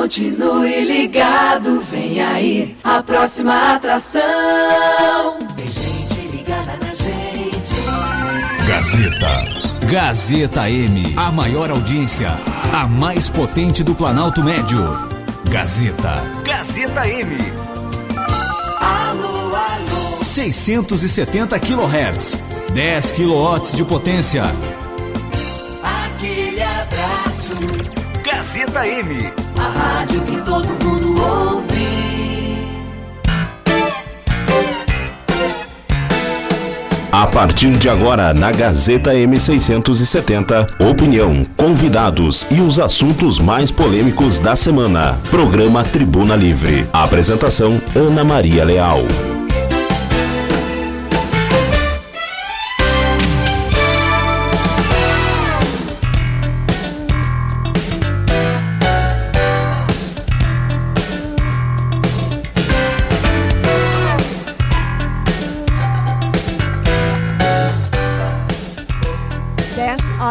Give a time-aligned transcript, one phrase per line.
[0.00, 4.22] Continue ligado, vem aí a próxima atração.
[5.54, 7.74] Tem gente ligada na gente.
[8.66, 9.86] Gazeta.
[9.92, 11.12] Gazeta M.
[11.18, 12.30] A maior audiência.
[12.72, 14.80] A mais potente do Planalto Médio.
[15.50, 16.24] Gazeta.
[16.46, 17.36] Gazeta M.
[18.80, 20.24] Alô, alô.
[20.24, 22.38] 670 kHz.
[22.72, 24.44] 10 kW de potência.
[25.84, 27.99] Aquele abraço.
[28.32, 29.32] Gazeta M.
[29.58, 31.66] A rádio que todo mundo ouve.
[37.10, 44.54] A partir de agora, na Gazeta M670, opinião, convidados e os assuntos mais polêmicos da
[44.54, 45.18] semana.
[45.28, 46.86] Programa Tribuna Livre.
[46.92, 49.00] Apresentação: Ana Maria Leal.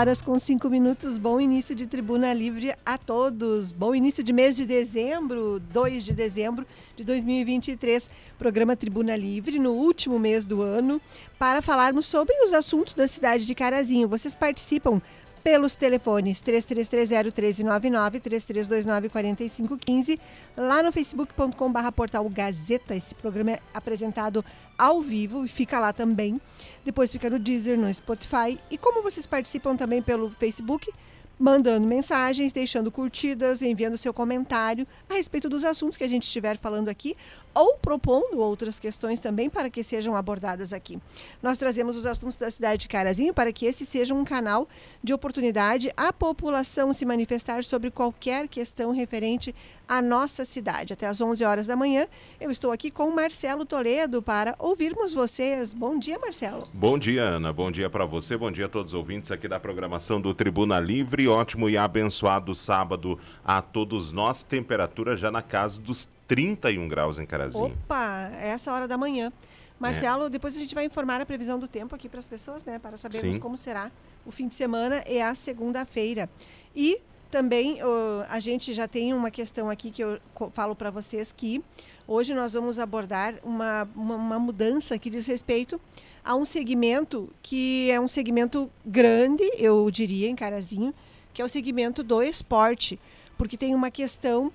[0.10, 1.20] Horas com 5 minutos.
[1.20, 3.72] Bom início de Tribuna Livre a todos.
[3.72, 8.10] Bom início de mês de dezembro, 2 de dezembro de 2023.
[8.36, 11.00] Programa Tribuna Livre no último mês do ano
[11.38, 14.08] para falarmos sobre os assuntos da cidade de Carazinho.
[14.08, 15.00] Vocês participam
[15.44, 20.20] pelos telefones 3330-1399, 3329-4515,
[20.58, 22.96] lá no facebook.com.br portal Gazeta.
[22.96, 24.44] Esse programa é apresentado
[24.78, 26.40] ao vivo e fica lá também.
[26.84, 28.60] Depois fica no Deezer, no Spotify.
[28.70, 30.92] E como vocês participam também pelo Facebook,
[31.40, 36.58] mandando mensagens, deixando curtidas, enviando seu comentário a respeito dos assuntos que a gente estiver
[36.58, 37.16] falando aqui
[37.54, 41.00] ou propondo outras questões também para que sejam abordadas aqui.
[41.42, 44.68] Nós trazemos os assuntos da cidade de Carazinho para que esse seja um canal
[45.04, 49.54] de oportunidade à população se manifestar sobre qualquer questão referente
[49.90, 50.94] à nossa cidade.
[50.94, 52.06] Até às 11 horas da manhã,
[52.40, 55.74] eu estou aqui com Marcelo Toledo para ouvirmos vocês.
[55.74, 56.68] Bom dia, Marcelo.
[56.72, 57.52] Bom dia, Ana.
[57.52, 58.38] Bom dia para você.
[58.38, 61.28] Bom dia a todos os ouvintes aqui da programação do Tribuna Livre.
[61.28, 64.44] Ótimo e abençoado sábado a todos nós.
[64.44, 67.66] Temperatura já na casa dos 31 graus em Carazinho.
[67.86, 69.34] Opa, é essa hora da manhã.
[69.80, 70.30] Marcelo, é.
[70.30, 72.78] depois a gente vai informar a previsão do tempo aqui para as pessoas, né?
[72.78, 73.42] Para sabermos Sim.
[73.42, 73.92] como será
[74.26, 76.30] o fim de semana e a segunda-feira.
[76.76, 77.02] E
[77.32, 80.20] também uh, a gente já tem uma questão aqui que eu
[80.54, 81.64] falo para vocês que
[82.08, 85.82] hoje nós vamos abordar uma, uma, uma, mudança que diz respeito
[86.24, 90.94] a um segmento que é um segmento grande, eu diria, em Carazinho,
[91.34, 93.00] que é o segmento do esporte,
[93.38, 94.52] porque tem uma questão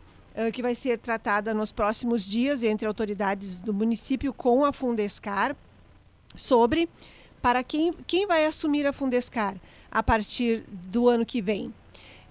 [0.53, 5.57] que vai ser tratada nos próximos dias entre autoridades do município com a Fundescar
[6.35, 6.89] sobre
[7.41, 9.55] para quem, quem vai assumir a Fundescar
[9.91, 11.73] a partir do ano que vem.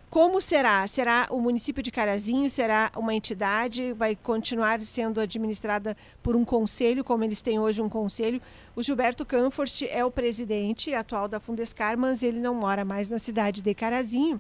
[0.10, 0.86] Como será?
[0.86, 2.48] Será o município de Carazinho?
[2.50, 3.94] Será uma entidade?
[3.94, 8.40] Vai continuar sendo administrada por um conselho, como eles têm hoje um conselho?
[8.76, 13.18] O Gilberto Canfort é o presidente atual da Fundescar, mas ele não mora mais na
[13.18, 14.40] cidade de Carazinho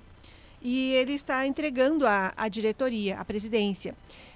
[0.63, 3.94] e ele está entregando a, a diretoria, a presidência.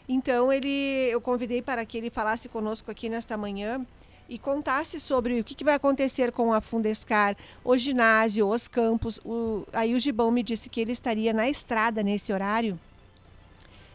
[0.07, 3.85] Então ele, eu convidei para que ele falasse conosco aqui nesta manhã
[4.29, 9.19] e contasse sobre o que, que vai acontecer com a Fundescar, o ginásio, os campos.
[9.23, 12.77] O, aí o Gibão me disse que ele estaria na estrada nesse horário,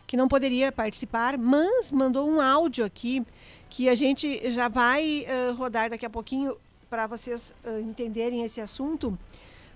[0.07, 3.23] que não poderia participar, mas mandou um áudio aqui
[3.69, 6.57] que a gente já vai uh, rodar daqui a pouquinho
[6.89, 9.19] para vocês uh, entenderem esse assunto.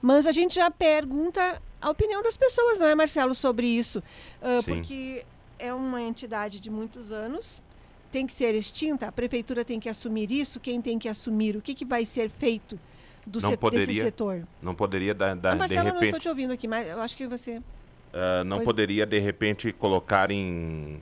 [0.01, 4.03] Mas a gente já pergunta a opinião das pessoas, não é, Marcelo, sobre isso?
[4.41, 5.25] Uh, porque
[5.59, 7.63] é uma entidade de muitos anos,
[8.11, 11.57] tem que ser extinta, a prefeitura tem que assumir isso, quem tem que assumir?
[11.57, 12.79] O que, que vai ser feito
[13.27, 14.47] do não set poderia, desse setor?
[14.63, 16.01] Não poderia dar, dar Marcelo, de repente...
[16.01, 17.59] não estou te ouvindo aqui, mas eu acho que você...
[17.59, 18.67] Uh, não pois...
[18.67, 21.01] poderia, de repente, colocar em...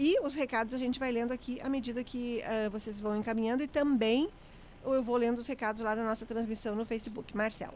[0.01, 3.61] E os recados a gente vai lendo aqui à medida que uh, vocês vão encaminhando
[3.61, 4.29] e também
[4.83, 7.37] eu vou lendo os recados lá da nossa transmissão no Facebook.
[7.37, 7.75] Marcelo.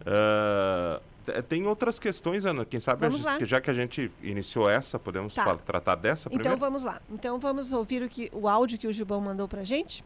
[0.00, 1.00] Uh,
[1.44, 2.64] tem outras questões, Ana.
[2.64, 5.54] Quem sabe, a, já que a gente iniciou essa, podemos tá.
[5.58, 6.48] tratar dessa primeiro?
[6.48, 7.00] Então vamos lá.
[7.08, 10.02] Então vamos ouvir o, que, o áudio que o Gilbão mandou pra gente?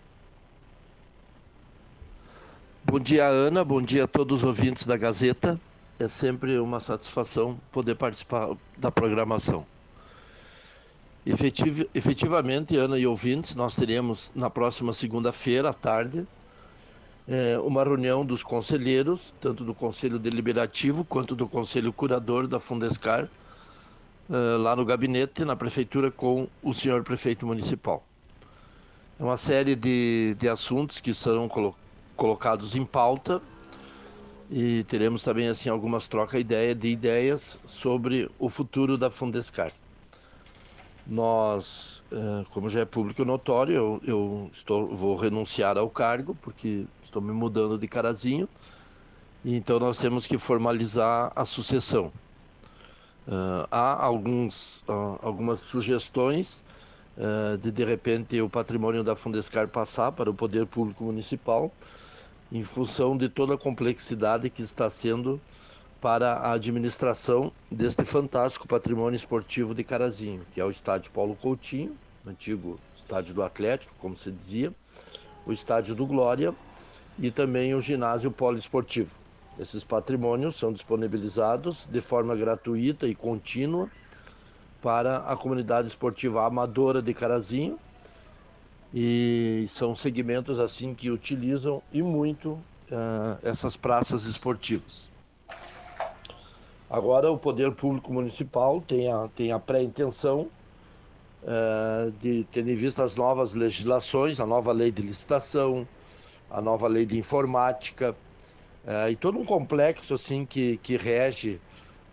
[2.85, 3.65] Bom dia, Ana.
[3.65, 5.59] Bom dia a todos os ouvintes da Gazeta.
[5.99, 9.72] É sempre uma satisfação poder participar da programação.
[11.25, 16.27] Efetiv efetivamente, Ana e ouvintes, nós teremos na próxima segunda-feira à tarde
[17.29, 23.29] é, uma reunião dos conselheiros, tanto do Conselho Deliberativo quanto do Conselho Curador da Fundescar,
[24.29, 28.05] é, lá no gabinete, na Prefeitura, com o senhor Prefeito Municipal.
[29.21, 31.77] É uma série de, de assuntos que serão colo
[32.17, 33.41] colocados em pauta
[34.51, 39.73] e teremos também assim algumas trocas de ideias sobre o futuro da Fundescar.
[41.07, 46.87] Nós, é, como já é público notório, eu, eu estou, vou renunciar ao cargo porque
[47.03, 48.49] estou me mudando de Carazinho,
[49.45, 52.13] então nós temos que formalizar a sucessão.
[53.27, 56.63] Uh, há alguns, uh, algumas sugestões
[57.17, 61.71] uh, de, de repente, o patrimônio da Fundescar passar para o Poder Público Municipal,
[62.51, 65.41] em função de toda a complexidade que está sendo
[66.03, 71.97] para a administração deste fantástico patrimônio esportivo de Carazinho, que é o estádio Paulo Coutinho,
[72.27, 74.75] antigo estádio do Atlético, como se dizia,
[75.47, 76.53] o estádio do Glória
[77.17, 79.15] e também o ginásio poliesportivo.
[79.57, 83.89] Esses patrimônios são disponibilizados de forma gratuita e contínua
[84.83, 87.79] para a comunidade esportiva amadora de Carazinho
[88.93, 92.55] e são segmentos assim que utilizam e muito
[92.91, 95.12] uh, essas praças esportivas.
[96.93, 100.51] Agora o Poder Público Municipal tem a, tem a pré-intenção
[101.43, 105.89] uh, de, tendo em vista as novas legislações, a nova lei de licitação,
[106.51, 108.15] a nova lei de informática
[108.87, 111.59] é, e todo um complexo assim que, que rege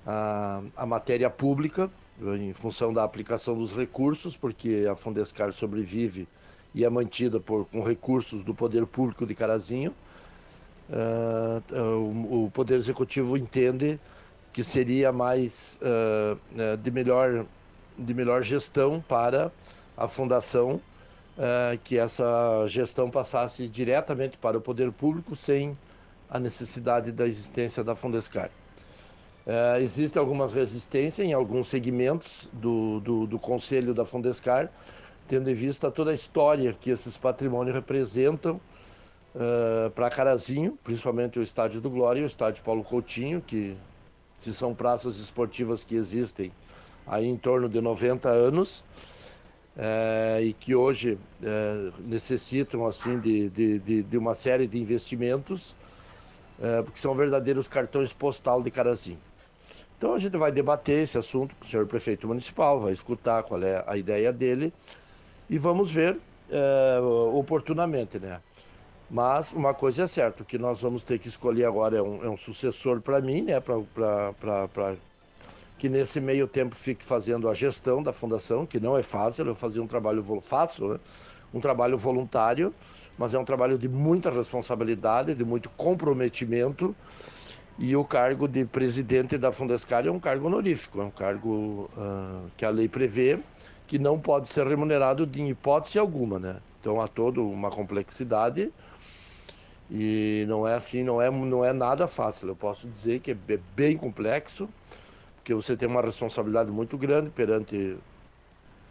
[0.08, 1.92] a, a matéria pública
[2.22, 6.26] em função da aplicação dos recursos, porque a Fundescar sobrevive
[6.74, 9.94] e é mantida por, com recursos do Poder Público de Carazinho.
[10.90, 14.00] Uh, o, o, Poder Executivo entende
[14.60, 17.46] que seria mais uh, de, melhor,
[17.98, 19.54] de melhor gestão para
[19.96, 20.82] a Fundação
[21.38, 25.78] uh, que essa gestão passasse diretamente para o poder público sem
[26.30, 28.50] a necessidade da existência da Fundescar.
[29.48, 34.70] Uh, existe alguma resistência em alguns segmentos do, do, do, Conselho da Fundescar,
[35.30, 38.60] tendo em vista toda a história que esses patrimônios representam
[39.36, 43.78] uh, para Carazinho, principalmente o Estádio do Glória e o Estádio Paulo Coutinho, que
[44.40, 46.52] se são praças esportivas que existem
[47.06, 48.84] aí em torno de 90 anos,
[49.78, 55.76] é, e que hoje é, necessitam assim de, de, de, de, uma série de investimentos,
[56.62, 59.20] é, porque são verdadeiros cartões postal de Carazinho.
[59.98, 63.62] Então a gente vai debater esse assunto com o senhor prefeito municipal, vai escutar qual
[63.64, 64.74] é a ideia dele
[65.50, 66.20] e vamos ver
[67.32, 68.42] oportunamente, né?
[69.10, 72.24] Mas uma coisa é certa, o que nós vamos ter que escolher agora é um,
[72.24, 73.60] é um sucessor para mim, né?
[73.60, 74.96] Para
[75.80, 79.56] que nesse meio tempo fique fazendo a gestão da fundação, que não é fácil, eu
[79.56, 81.00] fazia um trabalho fácil, né?
[81.54, 82.74] um trabalho voluntário,
[83.18, 86.96] mas é um trabalho de muita responsabilidade, de muito comprometimento.
[87.80, 92.52] E o cargo de presidente da Fundescar é um cargo honorífico, é um cargo uh,
[92.58, 93.40] que a lei prevê
[93.88, 96.58] que não pode ser remunerado de hipótese alguma, né?
[96.80, 98.72] Então há toda uma complexidade
[99.90, 102.48] e não é assim, não é, não é nada fácil.
[102.50, 103.38] Eu posso dizer que é
[103.76, 104.70] bem complexo
[105.50, 107.98] porque você tem uma responsabilidade muito grande perante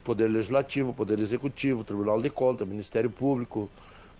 [0.02, 3.70] Poder Legislativo, Poder Executivo, Tribunal de Contas, Ministério Público,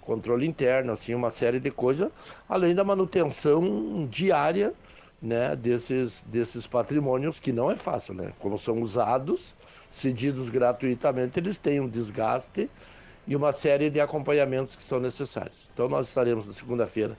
[0.03, 2.11] controle interno, assim, uma série de coisas,
[2.49, 4.73] além da manutenção diária
[5.21, 8.33] né, desses, desses patrimônios, que não é fácil, né?
[8.39, 9.57] Como são usados,
[9.91, 12.71] cedidos gratuitamente, eles têm um desgaste
[13.29, 15.69] e uma série de acompanhamentos que são necessários.
[15.73, 17.17] Então nós estaremos na segunda-feira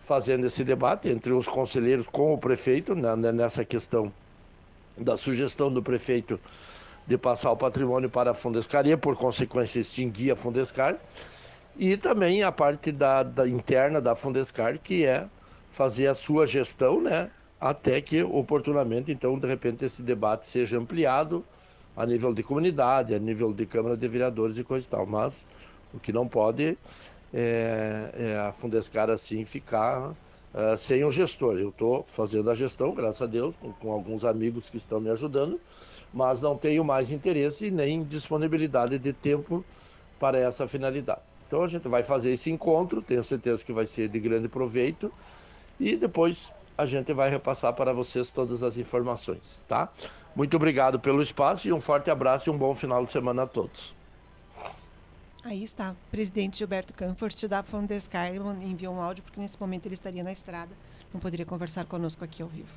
[0.00, 4.12] fazendo esse debate entre os conselheiros com o prefeito né, nessa questão
[4.96, 6.38] da sugestão do prefeito
[7.06, 10.96] de passar o patrimônio para a Fundescaria, por consequência extinguir a Fundescar,
[11.76, 15.26] e também a parte da, da, interna da Fundescar, que é
[15.68, 17.30] fazer a sua gestão, né,
[17.60, 21.44] até que oportunamente, então, de repente, esse debate seja ampliado
[21.96, 25.44] a nível de comunidade, a nível de Câmara de Vereadores e coisa e tal, mas
[25.92, 26.76] o que não pode
[27.32, 31.58] é, é a Fundescar, assim, ficar uh, sem o gestor.
[31.58, 35.10] Eu estou fazendo a gestão, graças a Deus, com, com, alguns amigos que estão me
[35.10, 35.60] ajudando,
[36.12, 39.64] mas não tenho mais interesse nem disponibilidade de tempo
[40.18, 41.20] para essa finalidade.
[41.46, 45.12] Então a gente vai fazer esse encontro, tenho certeza que vai ser de grande proveito
[45.78, 49.92] e depois a gente vai repassar para vocês todas as informações, tá?
[50.34, 53.46] Muito obrigado pelo espaço e um forte abraço e um bom final de semana a
[53.46, 53.94] todos.
[55.44, 60.22] Aí está, presidente Gilberto Canfort da Fundescar enviou um áudio, porque nesse momento ele estaria
[60.22, 60.70] na estrada,
[61.12, 62.68] não poderia conversar conosco aqui ao vivo.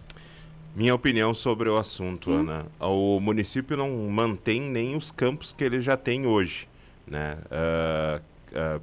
[0.76, 2.40] Minha opinião sobre o assunto, Sim.
[2.40, 2.66] Ana.
[2.80, 6.68] O município não mantém nem os campos que ele já tem hoje.
[7.08, 7.38] Né?
[7.52, 8.82] Uh, uh,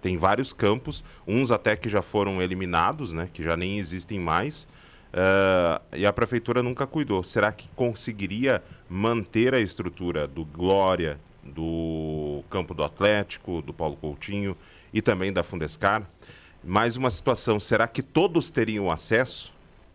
[0.00, 3.28] tem vários campos, uns até que já foram eliminados, né?
[3.32, 4.68] que já nem existem mais.
[5.14, 7.22] Uh, e a prefeitura nunca cuidou.
[7.22, 14.56] Será que conseguiria manter a estrutura do Glória, do campo do Atlético, do Paulo Coutinho
[14.92, 16.02] e também da Fundescar?
[16.64, 19.54] Mais uma situação: será que todos teriam acesso?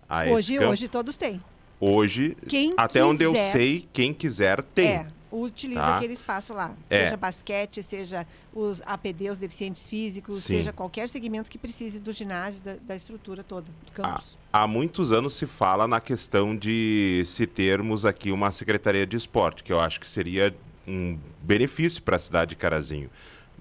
[0.10, 0.72] a hoje, esse campo.
[0.72, 1.42] Hoje todos têm.
[1.80, 4.88] Hoje, quem até quiser, onde eu sei, quem quiser tem.
[4.88, 5.98] É, utiliza tá?
[5.98, 6.74] aquele espaço lá.
[6.90, 7.04] É.
[7.04, 10.58] Seja basquete, seja os APD, os deficientes físicos, Sim.
[10.58, 14.38] seja qualquer segmento que precise do ginásio, da, da estrutura toda, do campus.
[14.52, 19.18] Há, há, muitos anos se fala na questão de se termos aqui uma Secretaria de
[19.18, 20.56] Esporte, que eu acho que seria
[20.88, 23.10] um benefício para a cidade de Carazinho.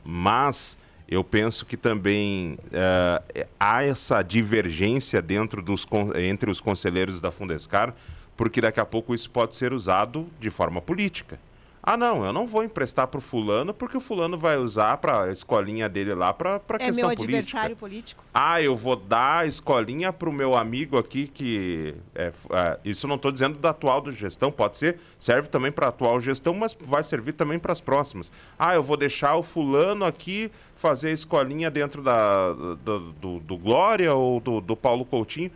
[0.05, 7.31] Mas eu penso que também uh, há essa divergência dentro dos, entre os conselheiros da
[7.31, 7.95] Fundescar,
[8.37, 11.41] porque daqui a pouco isso pode ser usado de forma política.
[11.83, 15.25] Ah, não, eu não vou emprestar para o fulano porque o fulano vai usar para
[15.25, 16.83] a escolinha dele lá para é questão política.
[16.83, 18.25] É meu adversário político.
[18.35, 21.95] Ah, eu vou dar a escolinha para o meu amigo aqui que...
[22.15, 25.89] É, é, isso não estou dizendo da atual gestão, pode ser, serve também para a
[25.89, 28.33] atual gestão, mas vai servir também para as próximas.
[28.59, 33.57] Ah, eu vou deixar o fulano aqui fazer a escolinha dentro da, do, do, do
[33.57, 35.51] Glória ou do, do Paulo Coutinho.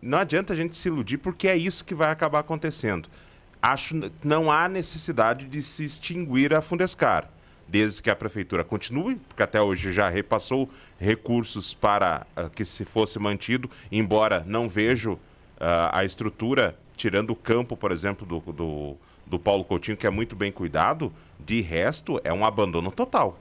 [0.00, 3.08] Não adianta a gente se iludir porque é isso que vai acabar acontecendo
[3.62, 7.30] acho que não há necessidade de se extinguir a Fundescar,
[7.68, 12.84] desde que a prefeitura continue, porque até hoje já repassou recursos para uh, que se
[12.84, 15.18] fosse mantido, embora não vejo uh,
[15.92, 20.34] a estrutura, tirando o campo, por exemplo, do, do, do Paulo Coutinho, que é muito
[20.34, 23.38] bem cuidado, de resto é um abandono total.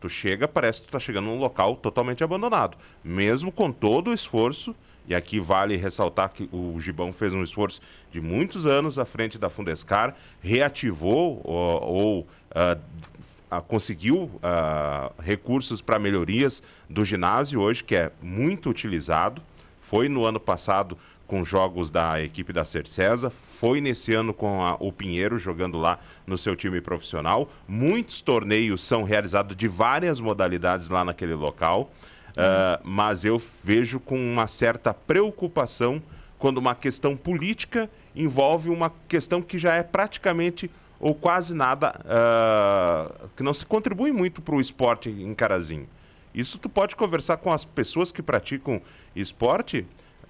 [0.00, 4.14] Tu chega, parece que tu está chegando num local totalmente abandonado, mesmo com todo o
[4.14, 4.74] esforço
[5.08, 7.80] e aqui vale ressaltar que o Gibão fez um esforço
[8.10, 15.98] de muitos anos à frente da Fundescar, reativou ou, ou uh, conseguiu uh, recursos para
[15.98, 19.42] melhorias do ginásio hoje, que é muito utilizado.
[19.80, 20.96] Foi no ano passado
[21.30, 26.00] com jogos da equipe da Cercesa, foi nesse ano com a, o Pinheiro jogando lá
[26.26, 27.48] no seu time profissional.
[27.68, 31.92] Muitos torneios são realizados de várias modalidades lá naquele local.
[32.30, 36.02] Uh, mas eu vejo com uma certa preocupação
[36.38, 43.28] quando uma questão política envolve uma questão que já é praticamente ou quase nada, uh,
[43.36, 45.88] que não se contribui muito para o esporte em Carazinho.
[46.34, 48.80] Isso tu pode conversar com as pessoas que praticam
[49.16, 49.86] esporte,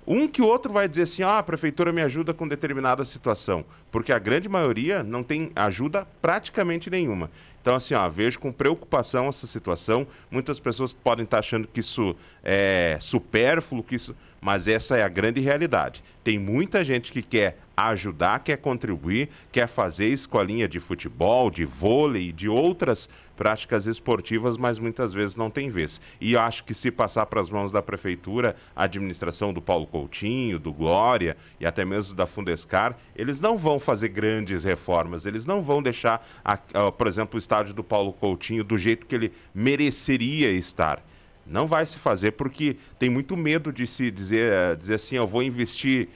[0.06, 4.12] um que outro vai dizer assim, ah, a prefeitura me ajuda com determinada situação, porque
[4.12, 7.30] a grande maioria não tem ajuda praticamente nenhuma.
[7.60, 10.06] Então, assim, ó, vejo com preocupação essa situação.
[10.30, 14.16] Muitas pessoas podem estar achando que isso é supérfluo, que isso...
[14.40, 16.02] mas essa é a grande realidade.
[16.24, 22.30] Tem muita gente que quer ajudar, quer contribuir, quer fazer escolinha de futebol, de vôlei,
[22.30, 25.98] de outras práticas esportivas, mas muitas vezes não tem vez.
[26.20, 29.86] E eu acho que se passar para as mãos da prefeitura, a administração do Paulo
[29.86, 35.46] Coutinho, do Glória e até mesmo da Fundescar, eles não vão fazer grandes reformas, eles
[35.46, 39.14] não vão deixar, a, a, por exemplo, o estádio do Paulo Coutinho do jeito que
[39.14, 41.02] ele mereceria estar.
[41.50, 45.26] Não vai se fazer porque tem muito medo de se dizer, eh, dizer assim, eu
[45.26, 46.08] vou investir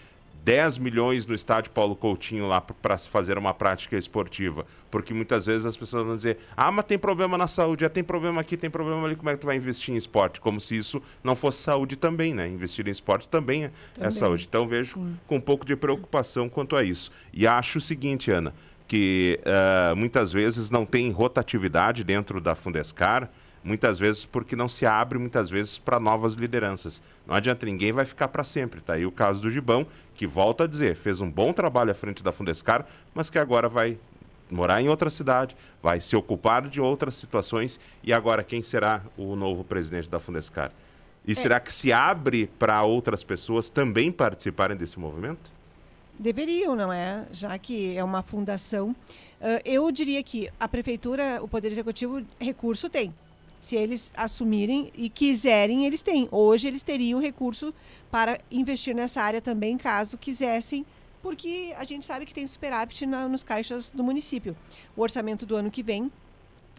[0.45, 4.67] 10 milhões no estádio Paulo Coutinho lá para fazer uma prática esportiva.
[4.91, 8.05] Porque muitas vezes as pessoas vão dizer: ah, mas tem problema na saúde, já tem
[8.05, 10.41] problema aqui, tem problema ali, como é que tu vai investir em esporte?
[10.41, 12.47] Como se isso não fosse saúde também, né?
[12.47, 14.09] Investir em esporte também é, é também.
[14.09, 14.47] é saúde.
[14.47, 15.19] Então vejo Sim.
[15.26, 17.11] com um pouco de preocupação quanto a isso.
[17.33, 18.55] E acho o seguinte, Ana,
[18.87, 23.31] que uh, muitas vezes não tem rotatividade dentro da Fundescar
[23.64, 27.02] muitas vezes porque não se abre muitas vezes para novas lideranças.
[27.26, 28.83] Não adianta ninguém vai ficar para sempre.
[28.83, 31.94] Tá aí o caso do Gibão, que volta a dizer, fez um bom trabalho à
[31.94, 33.99] frente da Fundescar, mas que agora vai
[34.50, 39.35] morar em outra cidade, vai se ocupar de outras situações e agora quem será o
[39.35, 40.71] novo presidente da Fundescar?
[41.26, 41.35] E é.
[41.35, 45.50] será que se abre para outras pessoas também participarem desse movimento?
[46.18, 47.26] Deveriam, não é?
[47.33, 48.90] Já que é uma fundação.
[49.40, 53.12] Uh, eu diria que a prefeitura, o Poder Executivo, recurso tem
[53.64, 56.28] se eles assumirem e quiserem, eles têm.
[56.30, 57.75] Hoje eles teriam recurso
[58.11, 60.85] para investir nessa área também, caso quisessem,
[61.23, 64.54] porque a gente sabe que tem superávit na, nos caixas do município.
[64.94, 66.12] O orçamento do ano que vem,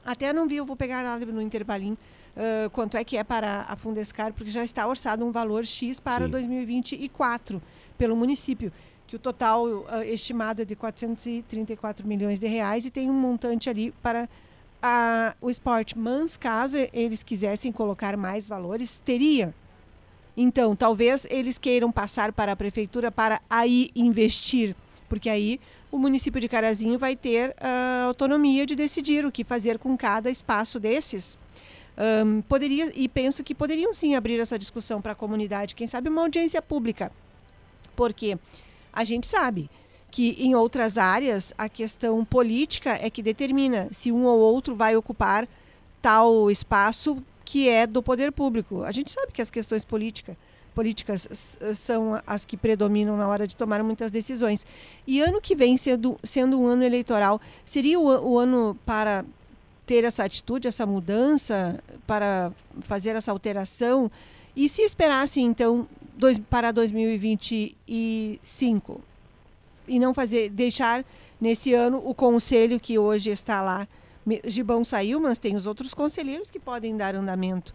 [0.06, 1.98] até não vi, eu vou pegar lá no intervalinho,
[2.38, 6.00] uh, quanto é que é para a Fundescar, porque já está orçado um valor X
[6.00, 6.32] para Sim.
[6.32, 7.62] 2024
[7.98, 8.72] pelo município
[9.08, 13.70] que o total uh, estimado é de 434 milhões de reais e tem um montante
[13.70, 14.28] ali para
[14.86, 15.98] a, o esporte.
[15.98, 19.54] Mas caso eles quisessem colocar mais valores, teria.
[20.38, 24.76] Então, talvez eles queiram passar para a prefeitura para aí investir,
[25.10, 25.60] porque aí
[25.92, 30.30] o município de Carazinho vai ter a autonomia de decidir o que fazer com cada
[30.30, 31.40] espaço desses.
[31.98, 36.10] Um, poderia e penso que poderiam sim abrir essa discussão para a comunidade, quem sabe
[36.10, 37.10] uma audiência pública,
[37.96, 38.38] porque
[38.92, 39.70] a gente sabe
[40.12, 44.96] que em outras áreas a questão política é que determina se um ou outro vai
[44.96, 45.48] ocupar
[46.02, 48.84] tal espaço que é do poder público.
[48.84, 50.38] A gente sabe que as questões política,
[50.74, 54.66] políticas são as que predominam na hora de tomar muitas decisões.
[55.06, 59.26] E ano que vem, sendo, sendo um ano eleitoral, seria o, o ano para
[59.86, 64.12] ter essa atitude, essa mudança, para fazer essa alteração?
[64.56, 69.02] E se esperasse, então, dois, para 2025?
[69.88, 71.06] E não fazer deixar
[71.40, 73.88] nesse ano o conselho que hoje está lá.
[74.46, 77.74] Gibão saiu, mas tem os outros conselheiros que podem dar andamento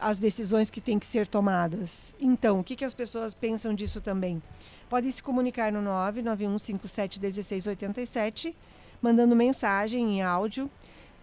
[0.00, 2.14] às decisões que têm que ser tomadas.
[2.20, 4.42] Então, o que, que as pessoas pensam disso também?
[4.88, 8.54] Podem se comunicar no 991571687,
[9.00, 10.70] mandando mensagem em áudio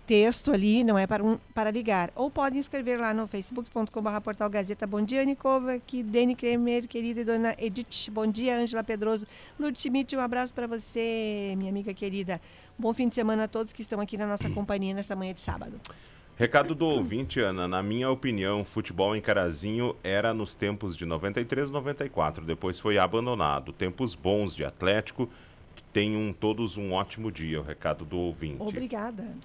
[0.05, 2.12] texto ali, não é para, um, para ligar.
[2.15, 4.86] Ou podem escrever lá no facebook.com.br portal Gazeta.
[4.86, 8.10] Bom dia, Nicova, aqui Dani Kremer, querida e dona Edith.
[8.12, 9.25] Bom dia, Ângela Pedroso.
[9.60, 12.41] Lourdes Schmidt, um abraço para você, minha amiga querida.
[12.77, 15.41] Bom fim de semana a todos que estão aqui na nossa companhia nesta manhã de
[15.41, 15.79] sábado.
[16.41, 17.67] Recado do ouvinte, Ana.
[17.67, 22.43] Na minha opinião, futebol em Carazinho era nos tempos de 93 e 94.
[22.43, 23.72] Depois foi abandonado.
[23.72, 25.29] Tempos bons de Atlético.
[25.93, 27.60] Tenham todos um ótimo dia.
[27.60, 28.58] O recado do ouvinte.
[28.60, 29.36] Obrigada.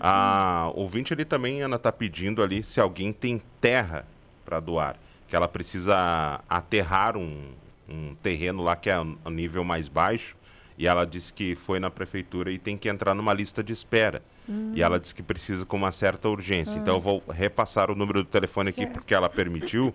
[0.00, 4.06] A ouvinte ali também, Ana, está pedindo ali se alguém tem terra
[4.44, 4.96] para doar.
[5.26, 7.52] Que ela precisa aterrar um,
[7.88, 10.36] um terreno lá que é a nível mais baixo.
[10.78, 14.22] E ela disse que foi na prefeitura e tem que entrar numa lista de espera.
[14.46, 14.72] Uhum.
[14.74, 16.74] E ela disse que precisa com uma certa urgência.
[16.74, 16.82] Uhum.
[16.82, 18.86] Então eu vou repassar o número do telefone certo.
[18.86, 19.94] aqui porque ela permitiu.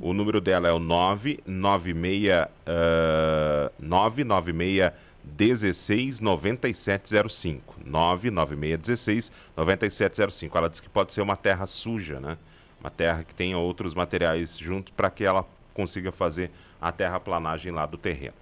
[0.00, 4.92] o número dela é o 996 uh, 996
[5.30, 7.76] 16 9705.
[7.84, 10.58] 99616 9705.
[10.58, 12.36] Ela diz que pode ser uma terra suja, né?
[12.80, 17.86] Uma terra que tenha outros materiais junto para que ela consiga fazer a terraplanagem lá
[17.86, 18.34] do terreno.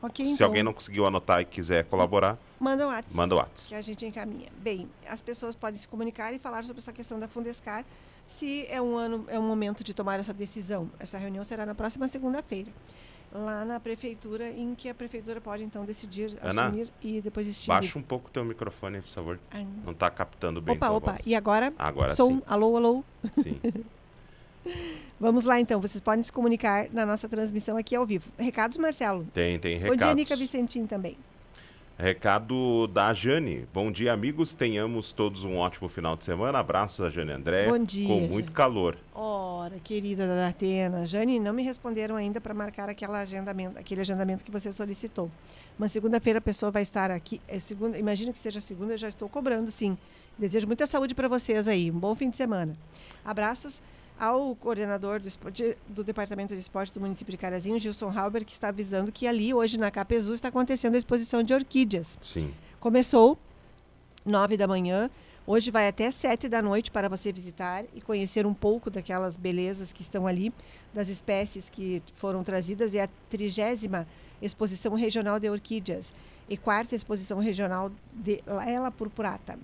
[0.00, 0.48] Okay, Se então...
[0.48, 3.16] alguém não conseguiu anotar e quiser colaborar, manda o WhatsApp.
[3.16, 3.68] Manda o WhatsApp.
[3.68, 4.48] Que a gente encaminha.
[4.58, 7.84] Bem, as pessoas podem se comunicar e falar sobre essa questão da Fundescar,
[8.26, 10.90] se é um ano, é um momento de tomar essa decisão.
[10.98, 12.72] Essa reunião será na próxima segunda-feira
[13.32, 17.80] lá na prefeitura, em que a prefeitura pode então decidir Ana, assumir e depois extinguir.
[17.80, 19.40] Baixa um pouco o teu microfone, por favor.
[19.84, 20.76] Não está captando bem.
[20.76, 21.12] Opa, opa.
[21.12, 21.26] Voz.
[21.26, 21.72] E agora?
[21.78, 22.36] Agora som.
[22.36, 22.42] sim.
[22.46, 23.04] Alô, alô.
[23.42, 23.58] Sim.
[25.18, 28.30] Vamos lá então, vocês podem se comunicar na nossa transmissão aqui ao vivo.
[28.36, 29.24] Recados, Marcelo?
[29.32, 29.96] Tem, tem recados.
[29.96, 31.16] Bom dia, Nica Vicentim também.
[32.02, 33.64] Recado da Jane.
[33.72, 34.54] Bom dia, amigos.
[34.54, 36.58] Tenhamos todos um ótimo final de semana.
[36.58, 37.68] Abraços a Jane André.
[37.68, 38.08] Bom dia.
[38.08, 38.56] Com muito Jane.
[38.56, 38.98] calor.
[39.14, 41.06] Ora, querida da Atena.
[41.06, 45.30] Jane, não me responderam ainda para marcar aquele agendamento, aquele agendamento que você solicitou.
[45.78, 47.40] Mas segunda-feira a pessoa vai estar aqui.
[47.46, 49.96] É segunda, imagino que seja segunda, já estou cobrando, sim.
[50.36, 51.88] Desejo muita saúde para vocês aí.
[51.88, 52.76] Um bom fim de semana.
[53.24, 53.80] Abraços
[54.22, 58.52] ao coordenador do, esporte, do, Departamento de Esportes do município de Carazinho, Gilson Halber, que
[58.52, 62.16] está avisando que ali, hoje, na Capezu, está acontecendo a exposição de orquídeas.
[62.22, 62.54] Sim.
[62.78, 63.36] Começou
[64.24, 65.10] nove da manhã,
[65.44, 69.92] hoje vai até sete da noite para você visitar e conhecer um pouco daquelas belezas
[69.92, 70.52] que estão ali,
[70.94, 72.94] das espécies que foram trazidas.
[72.94, 74.06] É a trigésima
[74.40, 76.12] exposição regional de orquídeas
[76.48, 79.58] e quarta exposição regional de Ela Purpurata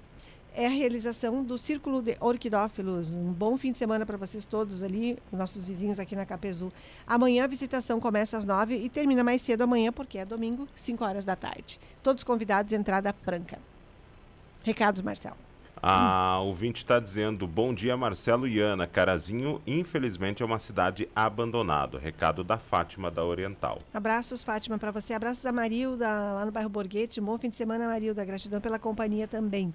[0.54, 3.14] é a realização do Círculo de Orquidófilos.
[3.14, 6.72] Um bom fim de semana para vocês todos ali, nossos vizinhos aqui na Capezu.
[7.06, 11.04] Amanhã a visitação começa às nove e termina mais cedo amanhã, porque é domingo, 5
[11.04, 11.78] horas da tarde.
[12.02, 13.58] Todos convidados, entrada franca.
[14.64, 15.36] Recados, Marcelo.
[15.82, 18.86] A ouvinte está dizendo: Bom dia, Marcelo e Ana.
[18.86, 21.98] Carazinho, infelizmente, é uma cidade abandonada.
[21.98, 23.80] Recado da Fátima da Oriental.
[23.94, 25.12] Abraços, Fátima, para você.
[25.12, 27.20] Abraços da Marilda, lá no bairro Borghetti.
[27.20, 28.24] Bom fim de semana, Marilda.
[28.24, 29.72] Gratidão pela companhia também.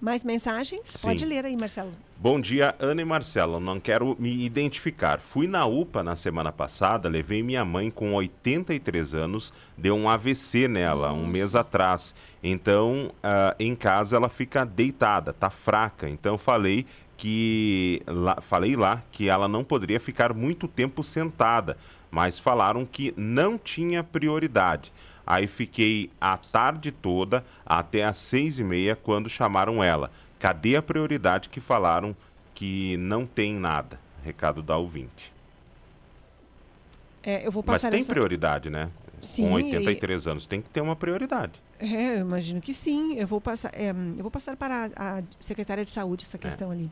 [0.00, 0.82] Mais mensagens?
[0.84, 1.08] Sim.
[1.08, 1.92] Pode ler aí, Marcelo.
[2.18, 3.58] Bom dia, Ana e Marcelo.
[3.58, 5.20] Não quero me identificar.
[5.20, 10.68] Fui na UPA na semana passada, levei minha mãe com 83 anos, deu um AVC
[10.68, 11.20] nela Nossa.
[11.20, 12.14] um mês atrás.
[12.42, 16.08] Então, uh, em casa ela fica deitada, tá fraca.
[16.08, 21.76] Então falei que lá, falei lá que ela não poderia ficar muito tempo sentada,
[22.10, 24.92] mas falaram que não tinha prioridade.
[25.26, 30.10] Aí fiquei a tarde toda até às seis e meia quando chamaram ela.
[30.38, 32.14] Cadê a prioridade que falaram
[32.54, 33.98] que não tem nada?
[34.22, 35.32] Recado da ouvinte.
[37.22, 38.12] É, eu vou passar Mas tem essa...
[38.12, 38.90] prioridade, né?
[39.20, 40.30] sim, com 83 e...
[40.30, 41.60] anos tem que ter uma prioridade.
[41.78, 43.16] É, eu imagino que sim.
[43.16, 46.40] Eu vou passar, é, eu vou passar para a, a secretária de saúde essa é.
[46.40, 46.74] questão é.
[46.74, 46.90] ali.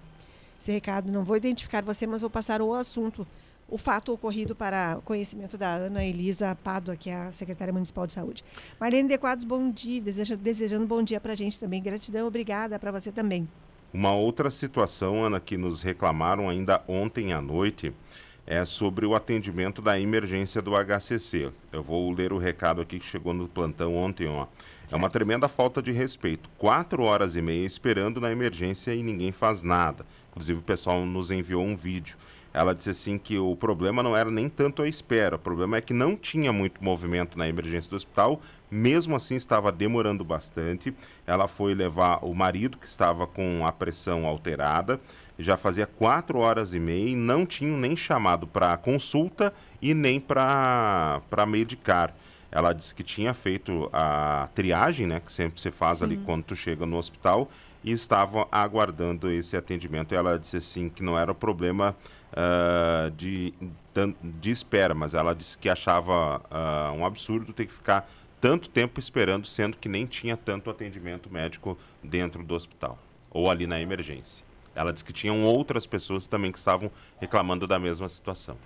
[0.61, 3.27] Esse recado, não vou identificar você, mas vou passar o assunto,
[3.75, 8.13] o fato ocorrido para conhecimento da Ana Elisa Pádua, que é a secretária municipal de
[8.13, 8.45] saúde.
[8.79, 11.83] Marlene Dequados, bom dia, desejando, desejando bom dia para a gente também.
[11.83, 13.49] Gratidão, obrigada para você também.
[13.93, 17.93] Uma outra situação, Ana, que nos reclamaram ainda ontem à noite,
[18.47, 21.51] é sobre o atendimento da emergência do HCC.
[21.73, 24.47] Eu vou ler o recado aqui que chegou no plantão ontem, ó.
[24.89, 26.49] É uma tremenda falta de respeito.
[26.59, 30.07] Quatro horas e meia esperando na emergência e ninguém faz nada.
[30.31, 32.17] Inclusive o pessoal nos enviou um vídeo.
[32.55, 35.81] Ela disse assim que o problema não era nem tanto a espera, o problema é
[35.81, 38.41] que não tinha muito movimento na emergência do hospital,
[38.71, 40.95] mesmo assim estava demorando bastante.
[41.27, 45.01] Ela foi levar o marido que estava com a pressão alterada
[45.39, 50.21] já fazia quatro horas e meia e não tinham nem chamado para consulta e nem
[50.21, 52.15] para medicar.
[52.51, 56.05] Ela disse que tinha feito a triagem, né, que sempre se faz Sim.
[56.05, 57.51] ali quando tu chega no hospital,
[57.83, 60.15] e estava aguardando esse atendimento.
[60.15, 61.97] Ela disse assim que não era problema
[62.35, 63.55] uh, de,
[64.23, 68.09] de espera, mas ela disse que achava uh, um absurdo ter que ficar
[68.41, 72.99] tanto tempo esperando, sendo que nem tinha tanto atendimento médico dentro do hospital
[73.31, 74.45] ou ali na emergência.
[74.75, 78.57] Ela disse que tinham outras pessoas também que estavam reclamando da mesma situação.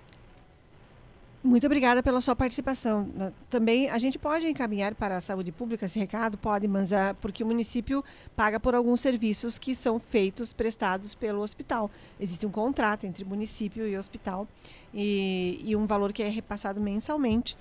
[1.41, 3.09] Muito obrigada pela sua participação.
[3.49, 6.37] Também a gente pode encaminhar para a saúde pública esse recado?
[6.37, 6.89] Pode, mas
[7.21, 8.03] porque o município
[8.35, 11.89] paga por alguns serviços que são feitos, prestados pelo hospital.
[12.19, 14.45] Existe um contrato entre município e hospital
[14.93, 17.57] e, e um valor que é repassado mensalmente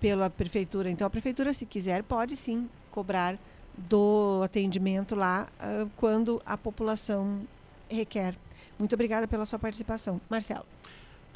[0.00, 0.90] pela prefeitura.
[0.90, 3.38] Então a prefeitura, se quiser, pode sim cobrar
[3.76, 7.42] do atendimento lá uh, quando a população
[7.90, 8.34] requer.
[8.78, 10.18] Muito obrigada pela sua participação.
[10.30, 10.64] Marcelo.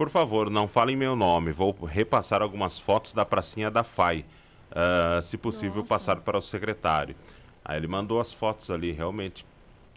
[0.00, 1.52] Por favor, não falem meu nome.
[1.52, 4.24] Vou repassar algumas fotos da pracinha da FAI.
[4.70, 5.88] Uh, se possível, Nossa.
[5.88, 7.14] passar para o secretário.
[7.62, 9.44] Aí ele mandou as fotos ali, realmente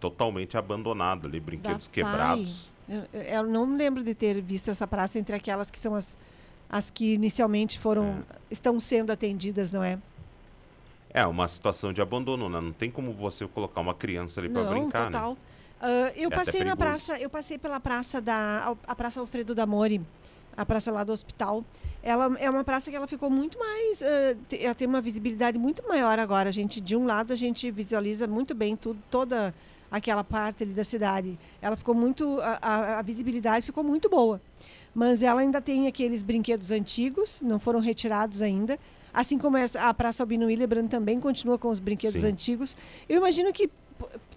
[0.02, 2.70] totalmente abandonado ali, brinquedos da quebrados.
[2.90, 6.18] Eu, eu, não me lembro de ter visto essa praça entre aquelas que são as,
[6.70, 8.38] as que inicialmente foram é.
[8.52, 9.98] estão sendo atendidas, não é?
[11.12, 12.60] É uma situação de abandono, né?
[12.60, 15.30] Não tem como você colocar uma criança ali para brincar, total.
[15.30, 15.38] né?
[15.84, 19.66] Uh, eu é passei na praça, eu passei pela praça da a praça Alfredo da
[19.66, 20.00] Mori,
[20.56, 21.62] a praça lá do hospital.
[22.02, 25.86] Ela é uma praça que ela ficou muito mais, uh, ela tem uma visibilidade muito
[25.86, 26.48] maior agora.
[26.48, 29.54] A gente de um lado a gente visualiza muito bem tudo, toda
[29.92, 31.38] aquela parte ali da cidade.
[31.62, 34.40] Ela ficou muito, a, a visibilidade ficou muito boa.
[34.96, 38.80] Mas ela ainda tem aqueles brinquedos antigos, não foram retirados ainda.
[39.14, 42.28] Assim como a Praça Albino Willebrand também continua com os brinquedos Sim.
[42.28, 42.76] antigos.
[43.08, 43.70] Eu imagino que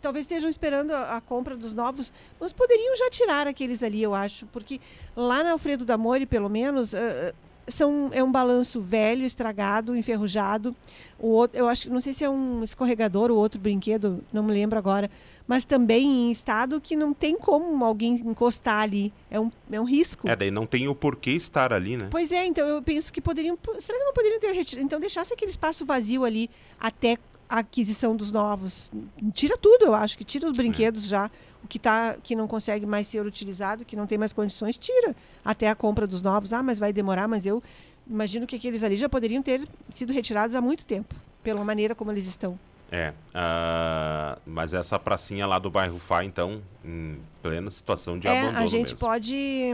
[0.00, 4.14] talvez estejam esperando a, a, compra dos novos, mas poderiam já tirar aqueles ali, eu
[4.14, 4.80] acho, porque
[5.16, 7.34] lá na Alfredo da Mori, pelo menos, uh,
[7.68, 10.74] são, é um balanço velho, estragado, enferrujado.
[11.18, 14.52] O outro, eu acho, não sei se é um escorregador ou outro brinquedo, não me
[14.52, 15.10] lembro agora,
[15.46, 19.12] mas também em estado que não tem como alguém encostar ali.
[19.30, 20.28] É um, é um risco.
[20.28, 22.08] É, daí não tem o porquê estar ali, né?
[22.10, 23.56] Pois é, então eu penso que poderiam.
[23.78, 24.84] Será que não poderiam ter retirado?
[24.84, 27.16] Então deixasse aquele espaço vazio ali até
[27.48, 28.90] a aquisição dos novos.
[29.32, 31.08] Tira tudo, eu acho que tira os brinquedos é.
[31.08, 31.30] já.
[31.62, 35.16] O que, tá, que não consegue mais ser utilizado, que não tem mais condições, tira
[35.44, 36.52] até a compra dos novos.
[36.52, 37.60] Ah, mas vai demorar, mas eu
[38.08, 42.12] imagino que aqueles ali já poderiam ter sido retirados há muito tempo, pela maneira como
[42.12, 42.56] eles estão.
[42.90, 48.38] É, uh, mas essa pracinha lá do bairro Fá, então, em plena situação de é,
[48.38, 48.98] abandono a gente mesmo.
[48.98, 49.72] pode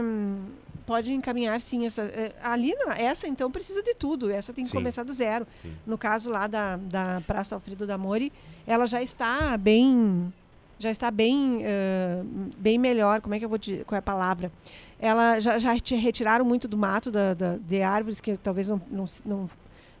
[0.85, 4.29] pode encaminhar sim essa é, ali essa então precisa de tudo.
[4.29, 4.77] Essa tem que sim.
[4.77, 5.47] começar do zero.
[5.61, 5.73] Sim.
[5.85, 8.31] no caso lá da, da Praça Alfredo da Mori
[8.65, 10.31] ela já está bem
[10.79, 13.21] já está bem uh, bem melhor.
[13.21, 14.51] Como é que eu vou dizer qual é a palavra?
[14.99, 19.05] Ela já, já retiraram muito do mato da, da de árvores que talvez não, não,
[19.25, 19.49] não,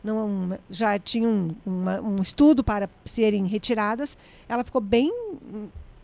[0.03, 4.17] não já tinham uma, um estudo para serem retiradas.
[4.47, 5.11] Ela ficou bem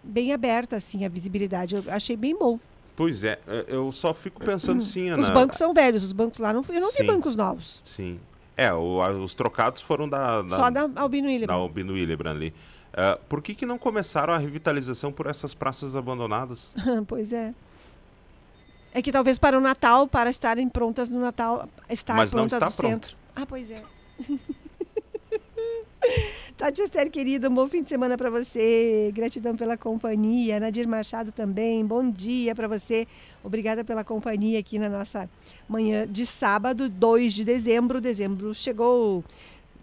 [0.04, 1.76] bem aberta assim a visibilidade.
[1.76, 2.60] Eu achei bem bom
[3.00, 5.22] Pois é, é, eu só fico pensando sim, Ana.
[5.22, 7.82] Os bancos são velhos, os bancos lá não, eu não sim, vi bancos novos.
[7.86, 8.20] Sim.
[8.58, 11.48] É, o, os trocados foram da, da Só da Albino Willebrand.
[11.48, 12.54] Da Albino Willebrand ali.
[12.90, 16.74] Uh, por que, que não começaram a revitalização por essas praças abandonadas?
[17.08, 17.54] pois é.
[18.94, 22.68] É que talvez para o Natal, para estarem prontas no Natal, estar Mas pronta não
[22.68, 23.06] está do pronto.
[23.06, 23.18] centro.
[23.34, 23.82] Ah, pois é.
[26.60, 29.14] Tati Esther, querida, um bom fim de semana para você.
[29.16, 30.60] Gratidão pela companhia.
[30.60, 33.08] Nadir Machado também, bom dia para você.
[33.42, 35.30] Obrigada pela companhia aqui na nossa
[35.70, 38.02] manhã de sábado, 2 de dezembro.
[38.02, 39.24] Dezembro chegou.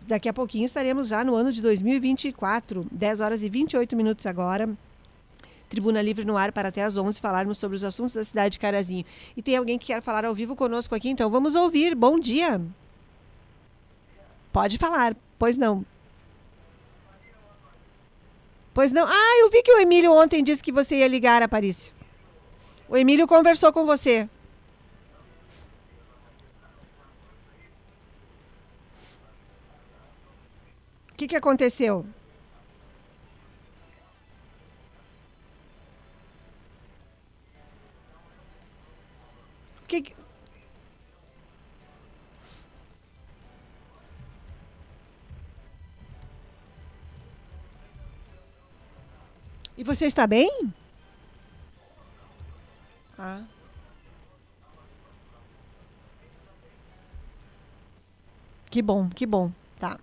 [0.07, 4.69] Daqui a pouquinho estaremos já no ano de 2024, 10 horas e 28 minutos agora.
[5.71, 8.59] Tribuna Livre no ar para até às 11 falarmos sobre os assuntos da cidade de
[8.59, 9.07] Carazinho.
[9.35, 11.95] E tem alguém que quer falar ao vivo conosco aqui, então vamos ouvir.
[11.95, 12.61] Bom dia.
[14.53, 15.17] Pode falar.
[15.39, 15.83] Pois não.
[18.77, 19.07] Pois não.
[19.09, 21.95] Ah, eu vi que o Emílio ontem disse que você ia ligar, Aparício.
[22.87, 24.29] O Emílio conversou com você.
[31.11, 32.05] O que, que aconteceu?
[39.83, 40.17] O que, que...
[49.77, 50.73] E você está bem?
[53.19, 53.43] Ah.
[58.71, 59.51] Que bom, que bom.
[59.79, 59.99] Tá.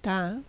[0.00, 0.40] Tá.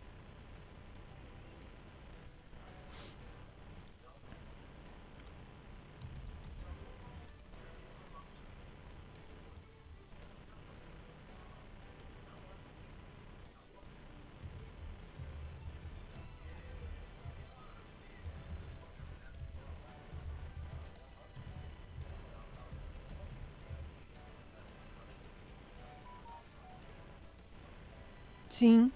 [28.53, 28.91] Sim.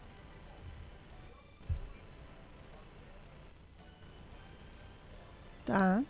[5.66, 6.04] Tá.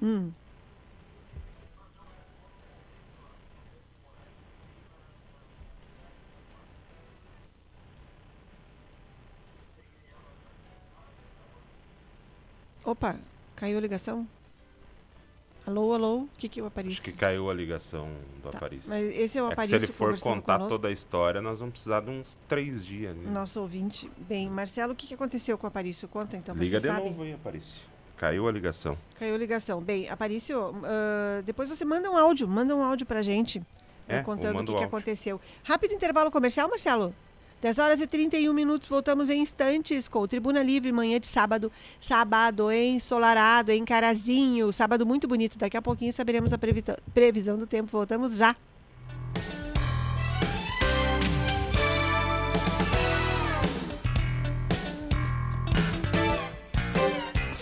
[0.00, 0.34] Hum.
[12.84, 13.16] Opa,
[13.56, 14.26] caiu a ligação?
[15.66, 17.00] Alô, alô, o que que eu Aparício?
[17.00, 18.10] Acho que caiu a ligação
[18.42, 18.90] do tá, Aparício.
[18.90, 20.76] Mas esse é o Aparício é se ele for contar conosco.
[20.76, 23.16] toda a história, nós vamos precisar de uns três dias.
[23.16, 23.30] Né?
[23.30, 24.10] Nosso ouvinte.
[24.18, 26.06] Bem, Marcelo, o que, que aconteceu com o Aparício?
[26.06, 27.08] Conta então, Liga de sabe.
[27.08, 27.82] novo aí, Aparício.
[28.18, 28.98] Caiu a ligação.
[29.18, 29.80] Caiu a ligação.
[29.80, 33.62] Bem, Aparício, uh, depois você manda um áudio, manda um áudio pra gente.
[34.06, 35.40] É, contando o que, que aconteceu.
[35.62, 37.14] Rápido intervalo comercial, Marcelo?
[37.60, 41.72] 10 horas e 31 minutos, voltamos em instantes com o Tribuna Livre, manhã de sábado,
[41.98, 45.56] sábado ensolarado, em Carazinho, sábado muito bonito.
[45.56, 46.58] Daqui a pouquinho saberemos a
[47.14, 47.90] previsão do tempo.
[47.90, 48.54] Voltamos já.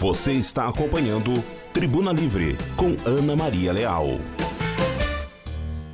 [0.03, 4.19] Você está acompanhando Tribuna Livre com Ana Maria Leal.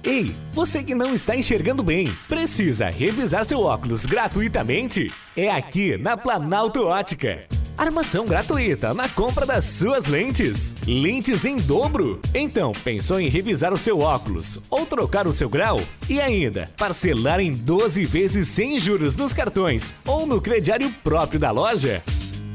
[0.08, 5.12] Ei, você que não está enxergando bem, precisa revisar seu óculos gratuitamente?
[5.36, 7.44] É aqui na Planalto Ótica.
[7.76, 10.74] Armação gratuita na compra das suas lentes.
[10.86, 12.22] Lentes em dobro.
[12.34, 15.78] Então, pensou em revisar o seu óculos ou trocar o seu grau?
[16.08, 21.50] E ainda, parcelar em 12 vezes sem juros nos cartões ou no crediário próprio da
[21.50, 22.02] loja?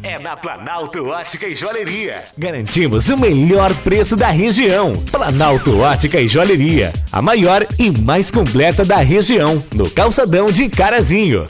[0.03, 2.25] É na Planalto Ótica e Joalheria.
[2.37, 4.93] Garantimos o melhor preço da região.
[5.09, 11.45] Planalto Ótica e Joalheria, a maior e mais completa da região, no calçadão de Carazinho.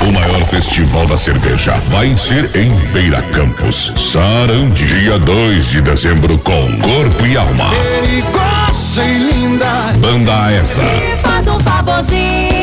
[0.00, 6.38] O maior festival da cerveja vai ser em Beira Campos, Sarandi, dia 2 de dezembro
[6.38, 7.70] com Corpo e Alma.
[9.98, 10.82] Banda essa.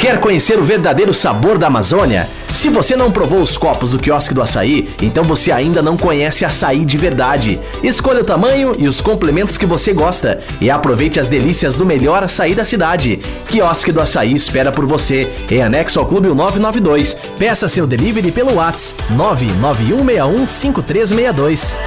[0.00, 2.28] Quer conhecer o verdadeiro sabor da Amazônia?
[2.54, 6.44] Se você não provou os copos do quiosque do açaí, então você ainda não conhece
[6.44, 7.60] açaí de verdade.
[7.82, 12.24] Escolha o tamanho e os complementos que você gosta e aproveite as delícias do melhor
[12.24, 13.20] açaí da cidade.
[13.48, 17.16] Quiosque do Açaí espera por você, em anexo ao Clube 992.
[17.38, 21.78] Peça seu delivery pelo WhatsApp 991615362.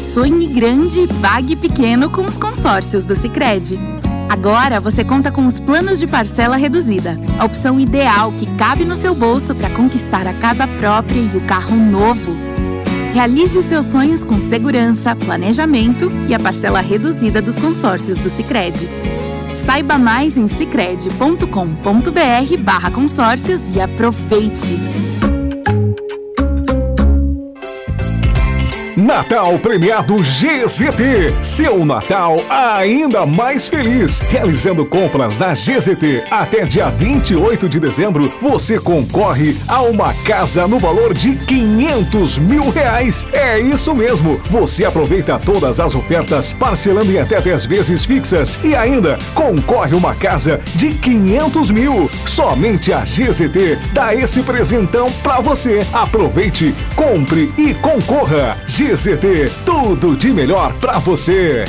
[0.00, 3.78] Sonhe grande e pague pequeno com os consórcios do Sicredi.
[4.30, 8.96] Agora você conta com os planos de parcela reduzida, a opção ideal que cabe no
[8.96, 12.34] seu bolso para conquistar a casa própria e o carro novo.
[13.12, 18.88] Realize os seus sonhos com segurança, planejamento e a parcela reduzida dos consórcios do Sicredi.
[19.54, 24.78] Saiba mais em sicredi.com.br/barra consórcios e aproveite!
[29.00, 31.34] Natal Premiado GZT.
[31.42, 34.20] Seu Natal ainda mais feliz.
[34.20, 40.78] Realizando compras na GZT até dia 28 de dezembro, você concorre a uma casa no
[40.78, 43.26] valor de 500 mil reais.
[43.32, 44.38] É isso mesmo.
[44.50, 50.14] Você aproveita todas as ofertas, parcelando em até 10 vezes fixas e ainda concorre uma
[50.14, 52.10] casa de 500 mil.
[52.26, 55.86] Somente a GZT dá esse presentão pra você.
[55.90, 58.58] Aproveite, compre e concorra.
[58.66, 58.89] GZT,
[59.64, 61.64] tudo de melhor para você.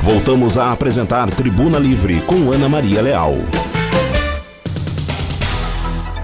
[0.00, 3.36] Voltamos a apresentar Tribuna Livre com Ana Maria Leal.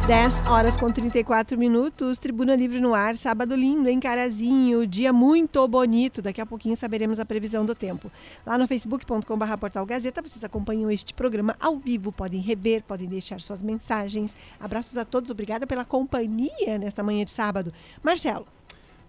[0.07, 5.67] 10 horas com 34 minutos, Tribuna Livre no ar, sábado lindo em Carazinho, dia muito
[5.69, 6.21] bonito.
[6.21, 8.11] Daqui a pouquinho saberemos a previsão do tempo.
[8.45, 13.41] Lá no facebook.com.br portal Gazeta, vocês acompanham este programa ao vivo, podem rever, podem deixar
[13.41, 14.35] suas mensagens.
[14.59, 17.73] Abraços a todos, obrigada pela companhia nesta manhã de sábado.
[18.03, 18.47] Marcelo.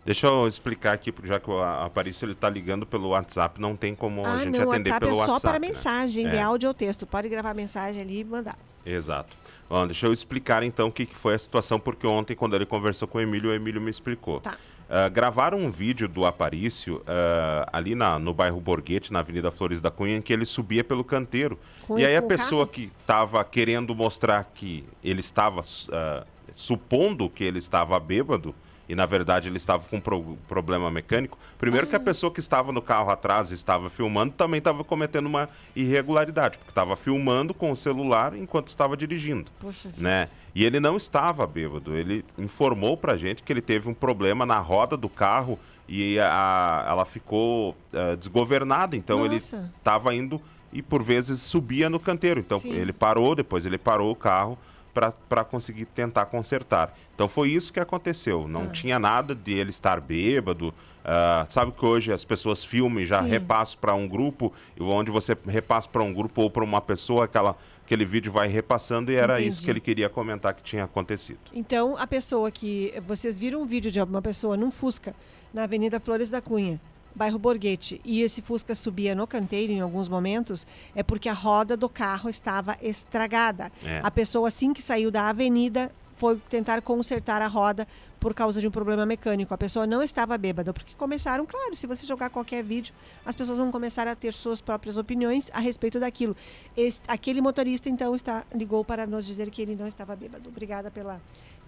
[0.06, 3.96] Deixa eu explicar aqui, já que o Aparício ele está ligando pelo WhatsApp, não tem
[3.96, 5.38] como ah, a gente não, atender WhatsApp pelo WhatsApp.
[5.38, 5.68] é só para né?
[5.68, 6.30] mensagem, é.
[6.30, 7.08] de áudio ou texto.
[7.08, 8.58] Pode gravar mensagem ali e mandar.
[8.86, 9.43] Exato.
[9.74, 12.64] Bom, deixa eu explicar então o que, que foi a situação, porque ontem, quando ele
[12.64, 14.40] conversou com o Emílio, o Emílio me explicou.
[14.40, 14.56] Tá.
[14.84, 19.82] Uh, gravaram um vídeo do Aparício uh, ali na, no bairro Borghetti, na Avenida Flores
[19.82, 21.58] da Cunha, em que ele subia pelo canteiro.
[21.88, 22.72] Com e aí a pessoa carro?
[22.72, 28.54] que estava querendo mostrar que ele estava, uh, supondo que ele estava bêbado,
[28.94, 31.38] e na verdade ele estava com um pro problema mecânico.
[31.58, 32.02] Primeiro que a ah.
[32.02, 36.72] pessoa que estava no carro atrás e estava filmando também estava cometendo uma irregularidade, porque
[36.72, 40.30] estava filmando com o celular enquanto estava dirigindo, Poxa né?
[40.56, 41.96] E ele não estava bêbado.
[41.96, 45.58] Ele informou pra gente que ele teve um problema na roda do carro
[45.90, 49.56] e a, ela ficou uh, desgovernada, então Nossa.
[49.56, 50.40] ele estava indo
[50.72, 52.40] e por vezes subia no canteiro.
[52.40, 52.72] Então Sim.
[52.74, 54.56] ele parou, depois ele parou o carro
[54.94, 56.96] para conseguir tentar consertar.
[57.16, 58.48] Então foi isso que aconteceu.
[58.48, 58.68] Não ah.
[58.68, 60.70] tinha nada de ele estar bêbado.
[60.70, 63.30] Uh, sabe que hoje as pessoas filmam e já Sim.
[63.30, 67.58] repassam para um grupo, onde você repassa para um grupo ou para uma pessoa, aquela,
[67.84, 69.50] aquele vídeo vai repassando e era Entendi.
[69.50, 71.40] isso que ele queria comentar que tinha acontecido.
[71.54, 72.94] Então, a pessoa que.
[73.06, 75.14] Vocês viram um vídeo de uma pessoa num Fusca,
[75.54, 76.80] na Avenida Flores da Cunha
[77.16, 81.78] bairro Borghetti, e esse Fusca subia no canteiro em alguns momentos, é porque a roda
[81.78, 83.72] do carro estava estragada.
[83.84, 84.02] É.
[84.04, 87.88] A pessoa, assim que saiu da avenida, foi tentar consertar a roda
[88.24, 89.54] por causa de um problema mecânico.
[89.54, 92.94] A pessoa não estava bêbada, porque começaram, claro, se você jogar qualquer vídeo,
[93.26, 96.34] as pessoas vão começar a ter suas próprias opiniões a respeito daquilo.
[96.78, 100.48] Este, aquele motorista, então, está, ligou para nos dizer que ele não estava bêbado.
[100.48, 101.20] Obrigada pela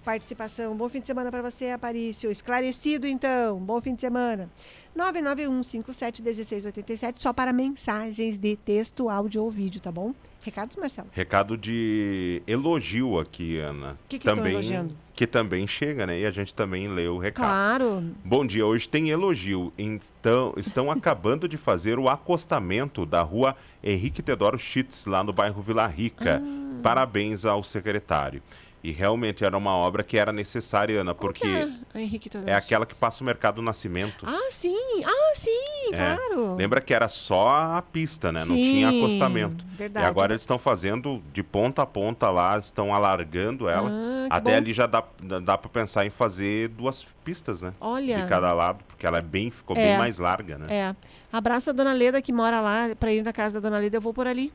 [0.06, 0.78] participação.
[0.78, 2.30] Bom fim de semana para você, Aparício.
[2.30, 3.60] Esclarecido, então.
[3.60, 4.48] Bom fim de semana.
[4.96, 10.14] 991571687, só para mensagens de texto, áudio ou vídeo, tá bom?
[10.42, 11.10] Recados, Marcelo?
[11.12, 13.94] Recado de elogio aqui, Ana.
[13.94, 14.96] O que, que também, elogiando?
[15.14, 16.20] Que também chega, né?
[16.20, 17.48] E a gente também lê o recado.
[17.48, 18.04] Claro.
[18.24, 19.74] Bom dia, hoje tem elogio.
[19.78, 25.62] Então, estão acabando de fazer o acostamento da rua Henrique Teodoro Schitz, lá no bairro
[25.62, 26.42] Vila Rica.
[26.42, 26.66] Ah.
[26.82, 28.42] Parabéns ao secretário.
[28.86, 32.00] E realmente era uma obra que era necessária, Ana, porque é?
[32.00, 34.24] Henrique é aquela que passa o Mercado Nascimento.
[34.28, 34.78] Ah, sim!
[35.04, 35.50] Ah, sim,
[35.92, 36.16] é.
[36.16, 36.56] claro!
[36.56, 38.42] Lembra que era só a pista, né?
[38.42, 39.66] Sim, Não tinha acostamento.
[39.76, 40.06] Verdade.
[40.06, 43.90] E agora eles estão fazendo de ponta a ponta lá, estão alargando ela.
[43.90, 44.58] Ah, Até bom.
[44.58, 45.04] ali já dá,
[45.44, 47.74] dá para pensar em fazer duas pistas, né?
[47.82, 48.20] Olha.
[48.20, 49.82] De cada lado, porque ela é bem, ficou é.
[49.82, 50.68] bem mais larga, né?
[50.70, 50.96] É.
[51.34, 54.02] Abraço a dona Leda que mora lá, para ir na casa da dona Leda, eu
[54.02, 54.54] vou por ali.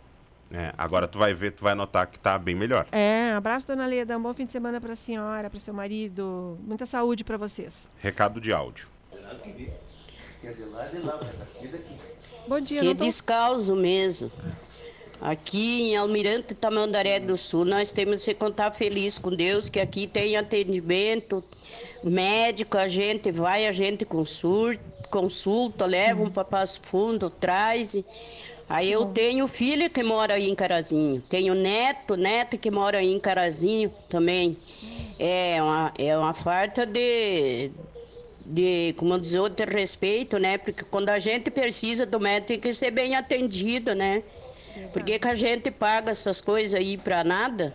[0.52, 2.86] É, agora tu vai ver, tu vai notar que tá bem melhor.
[2.90, 4.18] É, abraço, dona Leda.
[4.18, 6.58] Um bom fim de semana para a senhora, para seu marido.
[6.62, 7.88] Muita saúde para vocês.
[7.98, 8.88] Recado de áudio.
[12.48, 13.04] Bom dia, Que tô...
[13.04, 14.30] descalço mesmo.
[15.20, 20.06] Aqui em Almirante Tamandaré do Sul, nós temos que contar feliz com Deus, que aqui
[20.06, 21.44] tem atendimento
[22.02, 24.80] médico, a gente vai, a gente consulta,
[25.10, 28.02] consulta leva um para Passo Fundo, traz.
[28.70, 31.20] Aí eu tenho filho que mora aí em Carazinho.
[31.28, 34.56] Tenho neto, neto que mora aí em Carazinho também.
[35.18, 37.72] É uma, é uma farta de,
[38.46, 40.56] de, como dizer, de respeito, né?
[40.56, 44.22] Porque quando a gente precisa do médico, tem que ser bem atendido, né?
[44.92, 47.74] Por que, que a gente paga essas coisas aí para nada?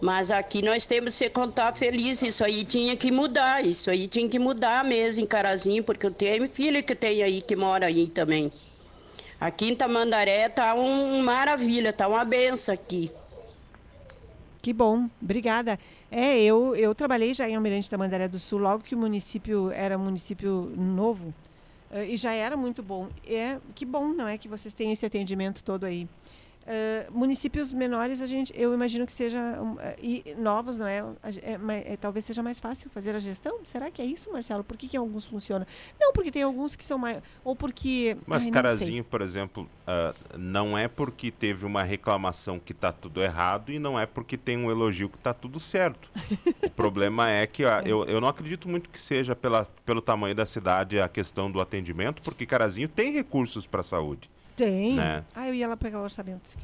[0.00, 4.26] Mas aqui nós temos que contar feliz, isso aí tinha que mudar, isso aí tinha
[4.26, 8.08] que mudar mesmo em Carazinho, porque eu tenho filho que tem aí, que mora aí
[8.08, 8.50] também.
[9.40, 13.10] Aqui em Tamandaré tá um maravilha, tá uma benção aqui.
[14.62, 15.78] Que bom, obrigada.
[16.10, 19.98] É, eu, eu trabalhei já em Almirante Tamandaré do Sul, logo que o município era
[19.98, 21.34] município novo,
[21.90, 23.08] uh, e já era muito bom.
[23.26, 26.08] É, que bom, não é, que vocês têm esse atendimento todo aí.
[26.66, 30.98] Uh, municípios menores, a gente, eu imagino que seja um, uh, e novos, não é?
[31.40, 31.96] É, é?
[31.96, 33.60] Talvez seja mais fácil fazer a gestão.
[33.64, 34.64] Será que é isso, Marcelo?
[34.64, 35.64] Por que, que alguns funcionam?
[36.00, 38.16] Não, porque tem alguns que são mais, ou porque.
[38.26, 43.22] Mas ai, Carazinho, por exemplo, uh, não é porque teve uma reclamação que está tudo
[43.22, 46.10] errado e não é porque tem um elogio que está tudo certo.
[46.64, 47.82] o problema é que é.
[47.86, 51.60] Eu, eu não acredito muito que seja pela, pelo tamanho da cidade a questão do
[51.60, 54.28] atendimento, porque Carazinho tem recursos para a saúde.
[54.56, 54.94] Tem.
[54.94, 55.22] Né?
[55.34, 56.56] Ah, eu ia lá pegar o orçamento.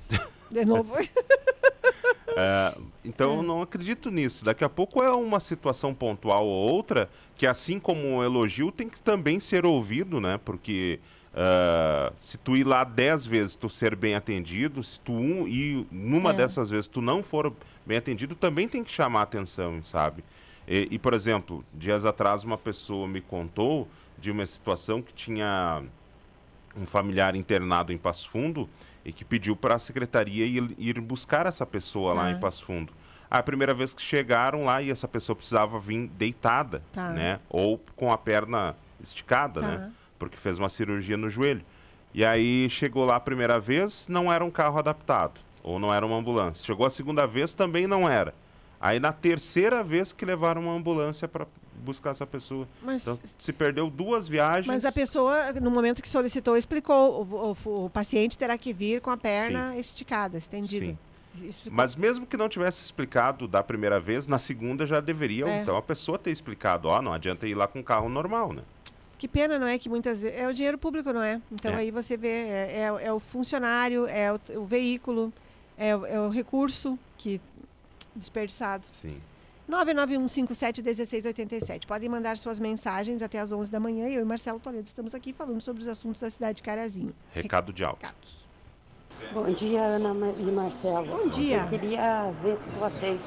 [0.51, 0.95] De novo.
[2.37, 2.75] é,
[3.05, 3.43] então, é.
[3.43, 4.45] não acredito nisso.
[4.45, 8.89] Daqui a pouco é uma situação pontual ou outra que, assim como o elogio, tem
[8.89, 10.41] que também ser ouvido, né?
[10.43, 11.01] Porque
[11.35, 15.87] uh, se tu ir lá dez vezes, tu ser bem atendido, se tu um, e
[15.91, 16.35] numa é.
[16.35, 17.53] dessas vezes tu não for
[17.85, 20.25] bem atendido, também tem que chamar atenção, sabe?
[20.67, 23.89] E, e, por exemplo, dias atrás uma pessoa me contou
[24.19, 25.83] de uma situação que tinha
[26.77, 28.69] um familiar internado em Passo Fundo
[29.05, 32.93] e que pediu para a secretaria ir, ir, buscar essa pessoa lá em Passo Fundo.
[33.31, 37.11] A primeira vez que chegaram lá e essa pessoa precisava vir deitada, tá.
[37.11, 37.41] né?
[37.49, 39.67] Ou com a perna esticada, tá.
[39.67, 39.93] né?
[40.19, 41.65] Porque fez uma cirurgia no joelho.
[42.15, 46.05] E aí chegou lá a primeira vez, não era um carro adaptado, ou não era
[46.05, 46.65] uma ambulância.
[46.65, 48.35] Chegou a segunda vez, também não era.
[48.79, 51.47] Aí na terceira vez que levaram uma ambulância para
[51.83, 52.67] buscar essa pessoa.
[52.83, 54.67] Mas, então, se perdeu duas viagens.
[54.67, 59.01] Mas a pessoa, no momento que solicitou, explicou: o, o, o paciente terá que vir
[59.01, 59.79] com a perna Sim.
[59.79, 60.87] esticada, estendida.
[60.87, 60.99] Sim.
[61.71, 65.63] Mas mesmo que não tivesse explicado da primeira vez, na segunda já deveria, é.
[65.63, 68.63] então, a pessoa ter explicado, ó, oh, não adianta ir lá com carro normal, né?
[69.19, 69.79] Que pena, não é?
[69.79, 70.39] Que muitas vezes.
[70.39, 71.41] É o dinheiro público, não é?
[71.51, 71.77] Então é.
[71.77, 75.33] aí você vê, é, é, é o funcionário, é o, o veículo,
[75.79, 77.41] é, é, o recurso que
[78.15, 78.85] desperdiçado.
[78.91, 79.17] Sim.
[79.71, 81.87] 991571687.
[81.87, 84.09] Podem mandar suas mensagens até às 11 da manhã.
[84.09, 87.15] Eu e Marcelo Toledo estamos aqui falando sobre os assuntos da cidade de Carazinho.
[87.33, 88.09] Recado de áudio.
[89.33, 91.07] Bom dia, Ana e Marcelo.
[91.07, 91.59] Bom dia.
[91.59, 93.23] Eu queria ver se vocês,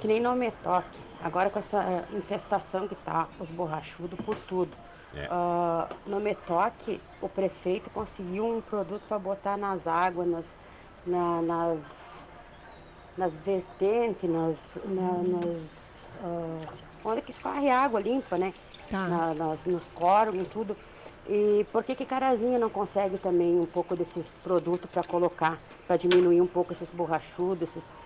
[0.00, 4.70] que nem no Metoque, agora com essa infestação que tá, os borrachudos por tudo.
[5.14, 5.26] É.
[5.26, 10.56] Uh, no Metoque, o prefeito conseguiu um produto para botar nas águas, nas,
[11.04, 12.22] na, nas
[13.16, 15.12] nas vertentes, nas, na,
[16.22, 16.68] uh,
[17.04, 18.52] onde que escorre água limpa, né?
[18.90, 19.06] Tá.
[19.06, 20.76] Na, nas, nos córregos e tudo.
[21.28, 25.96] E por que que Carazinha não consegue também um pouco desse produto para colocar, para
[25.96, 27.96] diminuir um pouco esses borrachudos, esses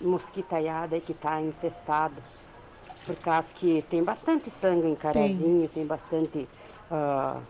[0.00, 2.16] mosquitaiados aí que está infestado?
[3.06, 6.48] Por causa que tem bastante sangue em Carazinho, tem, tem bastante
[6.90, 7.40] uh,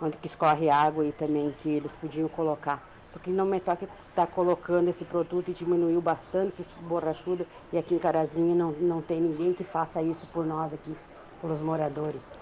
[0.00, 4.88] onde que escorre água e também que eles podiam colocar porque não Metoque está colocando
[4.88, 9.64] esse produto e diminuiu bastante borrachudo e aqui em Carazinho não, não tem ninguém que
[9.64, 10.94] faça isso por nós aqui,
[11.40, 12.38] pelos moradores.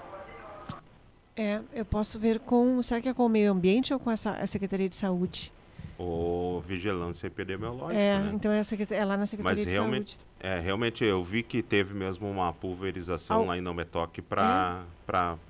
[1.37, 4.33] É, eu posso ver com, será que é com o meio ambiente ou com essa,
[4.33, 5.53] a Secretaria de Saúde?
[5.97, 7.99] Ou vigilância epidemiológica.
[7.99, 8.31] É, né?
[8.35, 8.61] então é,
[8.91, 10.29] é, lá na Secretaria Mas de realmente, Saúde.
[10.41, 13.47] É, realmente eu vi que teve mesmo uma pulverização Al...
[13.47, 15.48] lá em Não Metoque para é?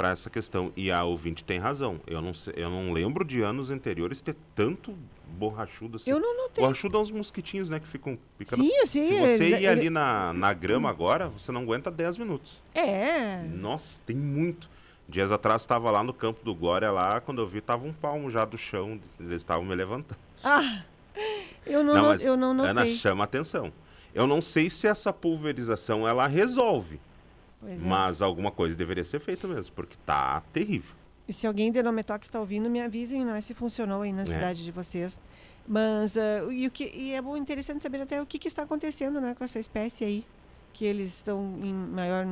[0.00, 0.72] Para essa questão.
[0.74, 2.00] E a ouvinte tem razão.
[2.06, 4.96] Eu não, sei, eu não lembro de anos anteriores ter tanto
[5.28, 6.10] borrachudo assim.
[6.10, 6.64] Eu não notei.
[6.64, 8.62] Borrachudo é uns mosquitinhos, né, que ficam picando.
[8.62, 9.08] Sim, sim.
[9.08, 9.90] Se você ele, ir ali ele...
[9.90, 12.62] na, na grama agora, você não aguenta 10 minutos.
[12.74, 13.42] É.
[13.42, 14.70] Nossa, tem muito.
[15.06, 18.30] Dias atrás estava lá no campo do Glória lá, quando eu vi tava um palmo
[18.30, 20.18] já do chão, eles estavam me levantando.
[20.42, 20.82] Ah.
[21.66, 22.70] Eu não, não mas, eu não notei.
[22.70, 23.70] Ana, chama atenção.
[24.14, 26.98] Eu não sei se essa pulverização ela resolve.
[27.66, 27.76] É.
[27.76, 30.94] Mas alguma coisa deveria ser feita mesmo, porque tá terrível.
[31.28, 34.22] E se alguém de Nometoc está ouvindo, me avisem, não é se funcionou aí na
[34.22, 34.26] é.
[34.26, 35.20] cidade de vocês.
[35.66, 38.62] Mas uh, e, o que, e é bom, interessante saber até o que, que, está
[38.62, 40.26] acontecendo né, com essa espécie aí,
[40.72, 42.24] que eles estão em maior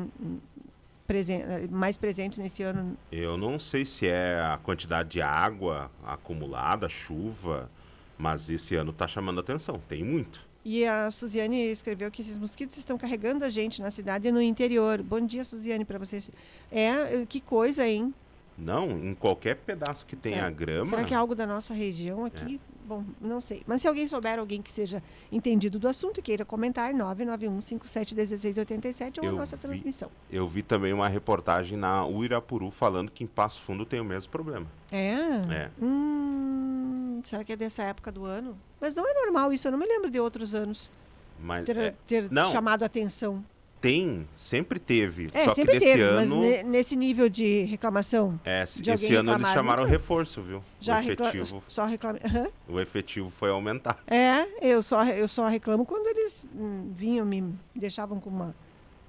[1.07, 2.97] presen mais presentes nesse ano.
[3.11, 7.70] Eu não sei se é a quantidade de água acumulada, chuva,
[8.18, 10.48] mas esse ano está chamando atenção, tem muito.
[10.65, 14.43] E a Suziane escreveu que esses mosquitos estão carregando a gente na cidade e no
[14.43, 15.03] interior.
[15.03, 16.31] Bom dia, Suziane, para vocês.
[16.71, 18.13] É, que coisa, hein?
[18.59, 20.51] Não, em qualquer pedaço que tenha Será?
[20.51, 20.85] grama.
[20.85, 22.61] Será que é algo da nossa região aqui?
[22.75, 22.78] É.
[22.89, 23.62] Bom, não sei.
[23.66, 29.24] Mas se alguém souber, alguém que seja entendido do assunto e queira comentar, 991571687 ou
[29.24, 30.11] eu a nossa vi, transmissão.
[30.30, 34.32] Eu vi também uma reportagem na Uirapuru falando que em Passo Fundo tem o mesmo
[34.32, 34.66] problema.
[34.91, 35.12] É?
[35.53, 35.70] É.
[35.78, 38.59] Hum, será que é dessa época do ano?
[38.80, 40.91] Mas não é normal isso, eu não me lembro de outros anos.
[41.39, 43.45] Mas, ter, é, ter chamado a atenção.
[43.81, 45.31] Tem, sempre teve.
[45.33, 48.39] É, só sempre que teve, ano, mas nesse nível de reclamação.
[48.45, 49.93] É, de esse ano eles chamaram nunca.
[49.93, 50.62] reforço, viu?
[50.81, 51.62] Já o efetivo.
[51.68, 52.18] Só reclame...
[52.18, 52.74] Uhum.
[52.74, 54.03] O efetivo foi aumentar.
[54.07, 58.55] É, eu só, eu só reclamo quando eles hum, vinham, me deixavam com uma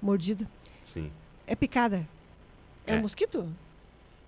[0.00, 0.48] mordida.
[0.84, 1.10] Sim.
[1.46, 2.06] É picada.
[2.86, 3.48] É, é um mosquito?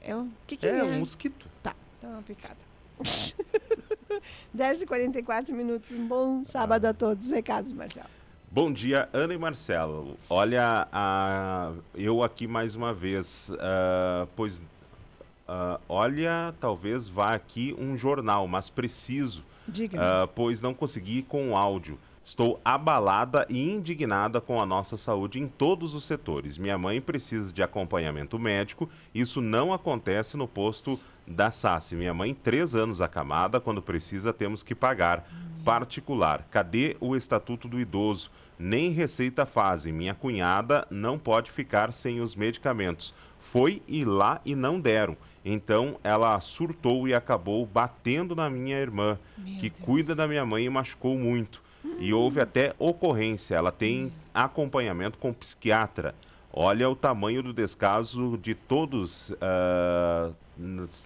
[0.00, 0.30] É um.
[0.46, 0.78] que, que é?
[0.78, 1.46] É um mosquito.
[1.62, 2.58] Tá, então é uma picada.
[4.56, 5.90] 10h44 minutos.
[5.92, 7.30] Um bom sábado a todos.
[7.30, 8.08] Recados, Marcelo.
[8.54, 10.14] Bom dia, Ana e Marcelo.
[10.28, 17.96] Olha, uh, eu aqui mais uma vez, uh, pois, uh, olha, talvez vá aqui um
[17.96, 20.28] jornal, mas preciso, Diga.
[20.34, 21.98] pois não consegui com o áudio.
[22.22, 26.58] Estou abalada e indignada com a nossa saúde em todos os setores.
[26.58, 28.86] Minha mãe precisa de acompanhamento médico.
[29.14, 31.92] Isso não acontece no posto da SAS.
[31.92, 35.26] Minha mãe, três anos acamada, quando precisa, temos que pagar.
[35.64, 36.46] Particular.
[36.50, 38.30] Cadê o Estatuto do Idoso?
[38.58, 39.92] Nem receita fazem.
[39.92, 43.14] Minha cunhada não pode ficar sem os medicamentos.
[43.38, 45.16] Foi e lá e não deram.
[45.44, 49.80] Então ela surtou e acabou batendo na minha irmã, Meu que Deus.
[49.84, 51.60] cuida da minha mãe e machucou muito.
[51.98, 53.56] E houve até ocorrência.
[53.56, 56.14] Ela tem acompanhamento com psiquiatra.
[56.52, 59.30] Olha o tamanho do descaso de todos.
[59.30, 60.34] Uh,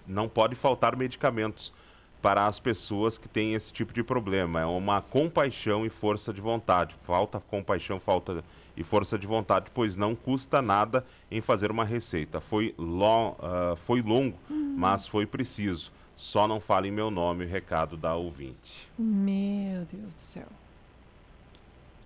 [0.05, 1.73] não pode faltar medicamentos
[2.21, 4.61] para as pessoas que têm esse tipo de problema.
[4.61, 6.95] É uma compaixão e força de vontade.
[7.03, 8.43] Falta compaixão, falta
[8.75, 12.39] e força de vontade, pois não custa nada em fazer uma receita.
[12.39, 15.91] Foi, uh, foi longo, mas foi preciso.
[16.15, 18.89] Só não fale em meu nome, recado da ouvinte.
[18.97, 20.47] Meu Deus do céu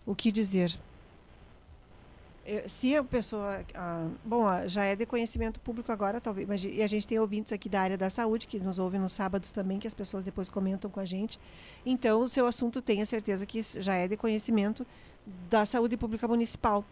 [0.06, 0.78] o que dizer.
[2.68, 3.64] Se a pessoa.
[3.76, 6.48] Ah, bom, já é de conhecimento público agora, talvez.
[6.48, 9.14] Mas, e a gente tem ouvintes aqui da área da saúde, que nos ouvem nos
[9.14, 11.40] sábados também, que as pessoas depois comentam com a gente.
[11.86, 14.86] Então, o seu assunto tenha certeza que já é de conhecimento
[15.50, 16.84] da saúde pública municipal.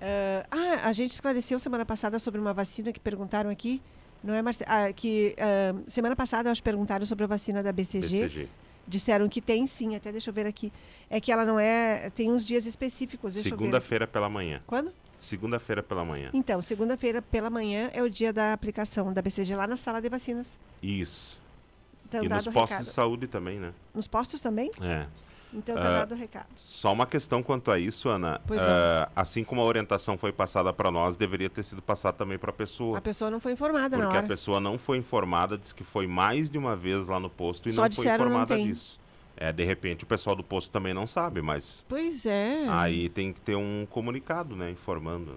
[0.00, 3.82] Uh, ah, a gente esclareceu semana passada sobre uma vacina que perguntaram aqui.
[4.22, 4.70] Não é, Marcelo?
[4.70, 8.28] Ah, que uh, semana passada acho perguntaram sobre a vacina da BCG.
[8.28, 8.48] BCG.
[8.86, 10.72] Disseram que tem sim, até deixa eu ver aqui.
[11.08, 12.10] É que ela não é.
[12.10, 13.34] Tem uns dias específicos.
[13.34, 14.60] Segunda-feira pela manhã.
[14.66, 14.92] Quando?
[15.18, 16.30] Segunda-feira pela manhã.
[16.34, 20.08] Então, segunda-feira pela manhã é o dia da aplicação da BCG lá na sala de
[20.08, 20.58] vacinas.
[20.82, 21.40] Isso.
[22.08, 22.84] Então, e nos postos recado.
[22.84, 23.72] de saúde também, né?
[23.94, 24.70] Nos postos também?
[24.80, 25.06] É.
[25.52, 26.48] Então tá uh, dado o recado.
[26.56, 28.40] Só uma questão quanto a isso, Ana.
[28.48, 32.50] Uh, assim como a orientação foi passada para nós, deveria ter sido passada também para
[32.50, 32.98] a pessoa.
[32.98, 34.20] A pessoa não foi informada Porque na hora.
[34.20, 37.68] a pessoa não foi informada, disse que foi mais de uma vez lá no posto
[37.68, 39.00] e Só não foi informada não disso.
[39.36, 41.84] É, de repente o pessoal do posto também não sabe, mas.
[41.88, 42.66] Pois é.
[42.68, 44.70] Aí tem que ter um comunicado, né?
[44.70, 45.36] Informando.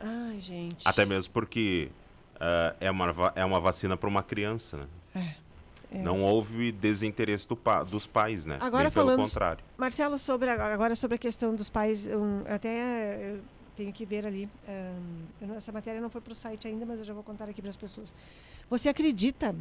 [0.00, 0.86] Ai, gente.
[0.86, 1.88] Até mesmo porque
[2.36, 4.86] uh, é, uma, é uma vacina para uma criança, né?
[5.14, 5.45] É.
[5.90, 5.98] É.
[5.98, 8.58] Não houve desinteresse do pa dos pais, né?
[8.60, 9.64] Agora Bem pelo falando, contrário.
[9.78, 13.40] Marcelo, sobre agora sobre a questão dos pais, um, até eu
[13.76, 14.48] tenho que ver ali.
[14.68, 17.60] Um, essa matéria não foi para o site ainda, mas eu já vou contar aqui
[17.60, 18.14] para as pessoas.
[18.68, 19.54] Você acredita?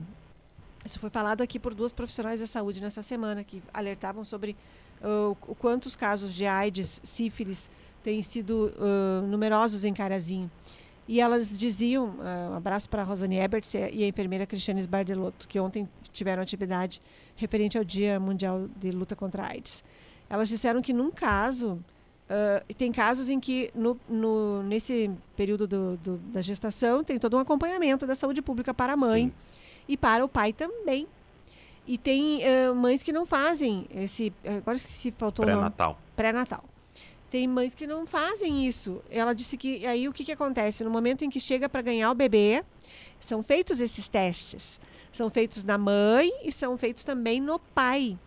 [0.84, 4.56] Isso foi falado aqui por duas profissionais da saúde nessa semana que alertavam sobre
[5.02, 7.70] uh, o quantos casos de AIDS, sífilis
[8.04, 10.50] têm sido uh, numerosos em Carazinho.
[11.08, 15.48] E elas diziam, uh, um abraço para a Rosane Ebert e a enfermeira Cristiane Sbardelotto,
[15.48, 17.02] que ontem tiveram atividade
[17.36, 19.84] referente ao Dia Mundial de Luta contra a AIDS.
[20.28, 25.98] Elas disseram que num caso, uh, tem casos em que no, no nesse período do,
[25.98, 29.34] do, da gestação tem todo um acompanhamento da saúde pública para a mãe Sim.
[29.88, 31.06] e para o pai também.
[31.88, 34.34] E tem uh, mães que não fazem esse.
[34.44, 36.00] Agora se faltou Pré-natal.
[36.16, 36.64] Pré-natal.
[37.36, 39.02] Tem mães que não fazem isso.
[39.10, 40.86] Ela disse que aí o que, que acontece?
[40.86, 42.64] No momento em que chega para ganhar o bebê,
[43.20, 44.80] são feitos esses testes.
[45.12, 48.18] São feitos na mãe e são feitos também no pai.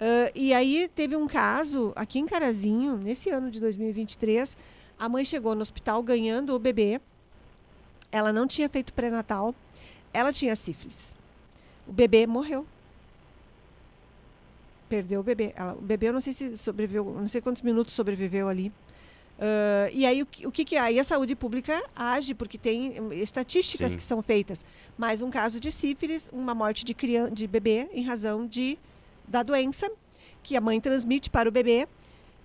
[0.00, 4.56] Uh, e aí teve um caso aqui em Carazinho, nesse ano de 2023,
[4.96, 7.00] a mãe chegou no hospital ganhando o bebê.
[8.12, 9.56] Ela não tinha feito pré-natal,
[10.12, 11.16] ela tinha sífilis.
[11.84, 12.64] O bebê morreu
[14.88, 15.52] perdeu o bebê.
[15.56, 18.72] Ela, o bebê, eu não sei se sobreviveu, não sei quantos minutos sobreviveu ali.
[19.38, 23.92] Uh, e aí o, o que, que aí a saúde pública age porque tem estatísticas
[23.92, 23.98] Sim.
[23.98, 24.64] que são feitas.
[24.96, 28.78] Mais um caso de sífilis, uma morte de criança, de bebê em razão de
[29.28, 29.90] da doença
[30.42, 31.86] que a mãe transmite para o bebê.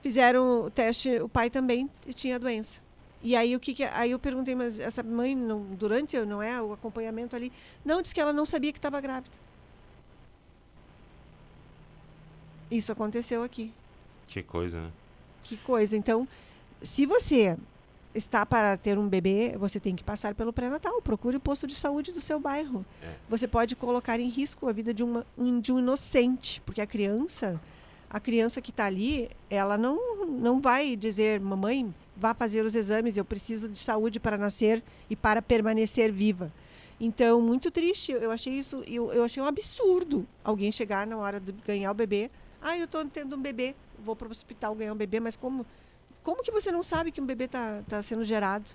[0.01, 2.81] Fizeram o teste, o pai também tinha a doença.
[3.23, 6.59] E aí o que, que aí eu perguntei, mas essa mãe não, durante não é
[6.61, 7.51] o acompanhamento ali,
[7.85, 9.31] não disse que ela não sabia que estava grávida.
[12.72, 13.72] Isso aconteceu aqui.
[14.28, 14.91] Que coisa, né?
[15.43, 15.95] Que coisa.
[15.95, 16.28] Então,
[16.82, 17.57] se você
[18.15, 21.01] está para ter um bebê, você tem que passar pelo pré-natal.
[21.01, 22.86] Procure o posto de saúde do seu bairro.
[23.03, 23.13] É.
[23.30, 25.26] Você pode colocar em risco a vida de, uma,
[25.61, 27.59] de um inocente, porque a criança
[28.11, 33.15] a criança que está ali, ela não, não vai dizer, mamãe, vá fazer os exames,
[33.15, 36.51] eu preciso de saúde para nascer e para permanecer viva.
[36.99, 41.39] Então, muito triste, eu achei isso, eu, eu achei um absurdo alguém chegar na hora
[41.39, 42.30] de ganhar o bebê.
[42.62, 45.66] Ah, eu estou tendo um bebê, vou para o hospital ganhar um bebê, mas como,
[46.24, 48.70] como que você não sabe que um bebê está tá sendo gerado?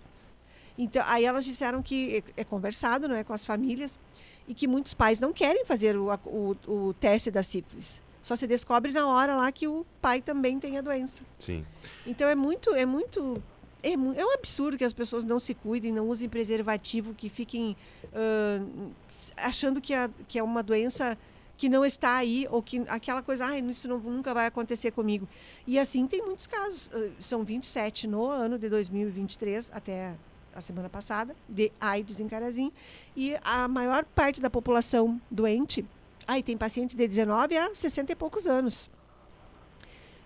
[0.79, 3.99] Então, aí elas disseram que é, é conversado é, com as famílias
[4.47, 8.03] e que muitos pais não querem fazer o, o, o teste da sífilis.
[8.23, 11.23] Só se descobre na hora lá que o pai também tem a doença.
[11.39, 11.65] Sim.
[12.05, 13.41] Então é muito, é muito
[13.83, 17.77] é, é, um absurdo que as pessoas não se cuidem, não usem preservativo, que fiquem
[18.07, 18.93] uh,
[19.37, 21.17] achando que, a, que é uma doença
[21.57, 25.27] que não está aí, ou que aquela coisa, ah, isso não, nunca vai acontecer comigo.
[25.67, 26.91] E assim tem muitos casos.
[27.21, 30.15] São 27 no ano de 2023, até
[30.55, 32.73] a semana passada, de AIDS em Carazim.
[33.17, 35.85] E a maior parte da população doente,
[36.27, 38.91] aí ah, tem pacientes de 19 a 60 e poucos anos.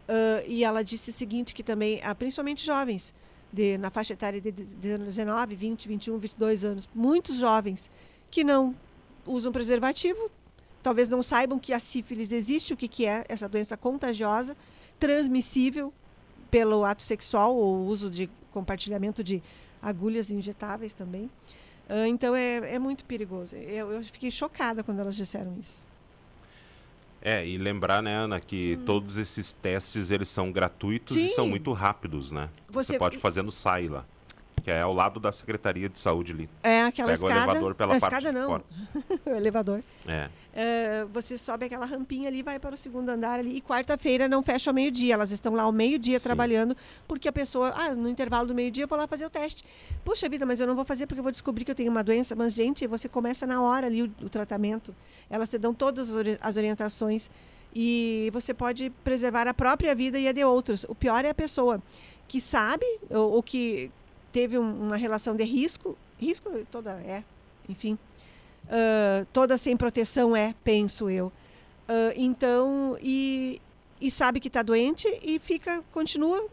[0.08, 3.14] Uh, e ela disse o seguinte, que também, principalmente jovens,
[3.52, 7.90] de, na faixa etária de 19, 20, 21, 22 anos, muitos jovens
[8.30, 8.74] que não
[9.26, 10.30] usam preservativo,
[10.82, 14.56] talvez não saibam que a sífilis existe, o que, que é essa doença contagiosa,
[14.98, 15.92] transmissível
[16.50, 19.42] pelo ato sexual ou uso de compartilhamento de
[19.80, 21.30] agulhas injetáveis também.
[21.88, 23.56] Uh, então é, é muito perigoso.
[23.56, 25.84] Eu, eu fiquei chocada quando elas disseram isso.
[27.22, 28.84] É, e lembrar, né, Ana, que hum.
[28.84, 31.26] todos esses testes eles são gratuitos Sim.
[31.26, 32.48] e são muito rápidos, né?
[32.70, 34.06] Você, Você pode fazer no SAI lá,
[34.60, 36.50] que é ao lado da Secretaria de Saúde ali.
[36.62, 37.34] É, aquela Pega escada.
[37.34, 38.62] o elevador pela a parte escada não.
[39.26, 39.82] o elevador.
[40.06, 40.28] É.
[40.52, 41.06] é.
[41.12, 43.56] Você sobe aquela rampinha ali, vai para o segundo andar ali.
[43.56, 45.14] E quarta-feira não fecha ao meio-dia.
[45.14, 48.88] Elas estão lá ao meio-dia trabalhando, porque a pessoa, ah, no intervalo do meio-dia eu
[48.88, 49.64] vou lá fazer o teste.
[50.04, 52.04] Puxa vida, mas eu não vou fazer porque eu vou descobrir que eu tenho uma
[52.04, 52.34] doença.
[52.34, 54.94] Mas, gente, você começa na hora ali o, o tratamento.
[55.28, 57.30] Elas te dão todas as orientações
[57.74, 60.84] e você pode preservar a própria vida e a de outros.
[60.88, 61.82] O pior é a pessoa
[62.26, 63.90] que sabe ou, ou que
[64.32, 67.24] teve um, uma relação de risco, risco toda é,
[67.68, 67.98] enfim,
[68.64, 71.26] uh, toda sem proteção é, penso eu.
[71.88, 73.60] Uh, então, e,
[74.00, 76.48] e sabe que está doente e fica, continua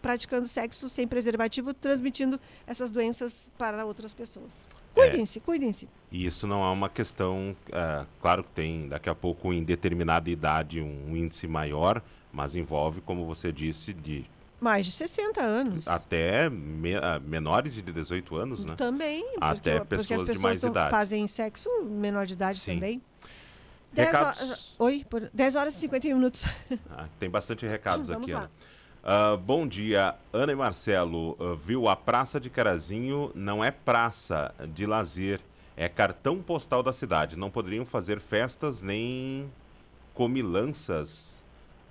[0.00, 4.68] praticando sexo sem preservativo, transmitindo essas doenças para outras pessoas.
[4.92, 5.88] Cuidem-se, é, cuidem-se.
[6.10, 10.28] E isso não é uma questão, é, claro que tem daqui a pouco em determinada
[10.28, 12.02] idade um índice maior,
[12.32, 14.24] mas envolve, como você disse, de
[14.62, 15.88] mais de 60 anos.
[15.88, 18.74] Até me, uh, menores de 18 anos, né?
[18.76, 19.26] Também.
[19.40, 20.90] Até porque, pessoas, porque as pessoas de mais idade.
[20.90, 22.74] fazem sexo menor de idade Sim.
[22.74, 23.02] também.
[23.92, 24.40] Recados...
[24.40, 26.46] Horas, oi, por 10 horas e 51 minutos.
[26.90, 28.32] Ah, tem bastante recados Vamos aqui.
[28.32, 29.34] Lá.
[29.34, 31.32] Uh, bom dia, Ana e Marcelo.
[31.32, 35.40] Uh, viu, a Praça de Carazinho não é praça de lazer,
[35.76, 37.36] é cartão postal da cidade.
[37.36, 39.50] Não poderiam fazer festas nem
[40.14, 41.41] comilanças.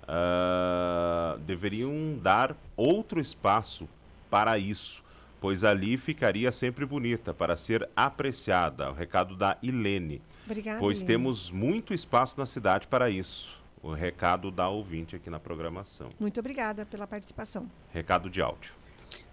[0.02, 3.88] Uh, deveriam dar outro espaço
[4.30, 5.02] para isso,
[5.40, 8.90] pois ali ficaria sempre bonita para ser apreciada.
[8.90, 10.20] O recado da Ilene.
[10.44, 10.78] Obrigada.
[10.78, 11.06] Pois Ilene.
[11.06, 16.10] temos muito espaço na cidade para isso o recado da ouvinte aqui na programação.
[16.20, 17.68] Muito obrigada pela participação.
[17.92, 18.72] Recado de áudio.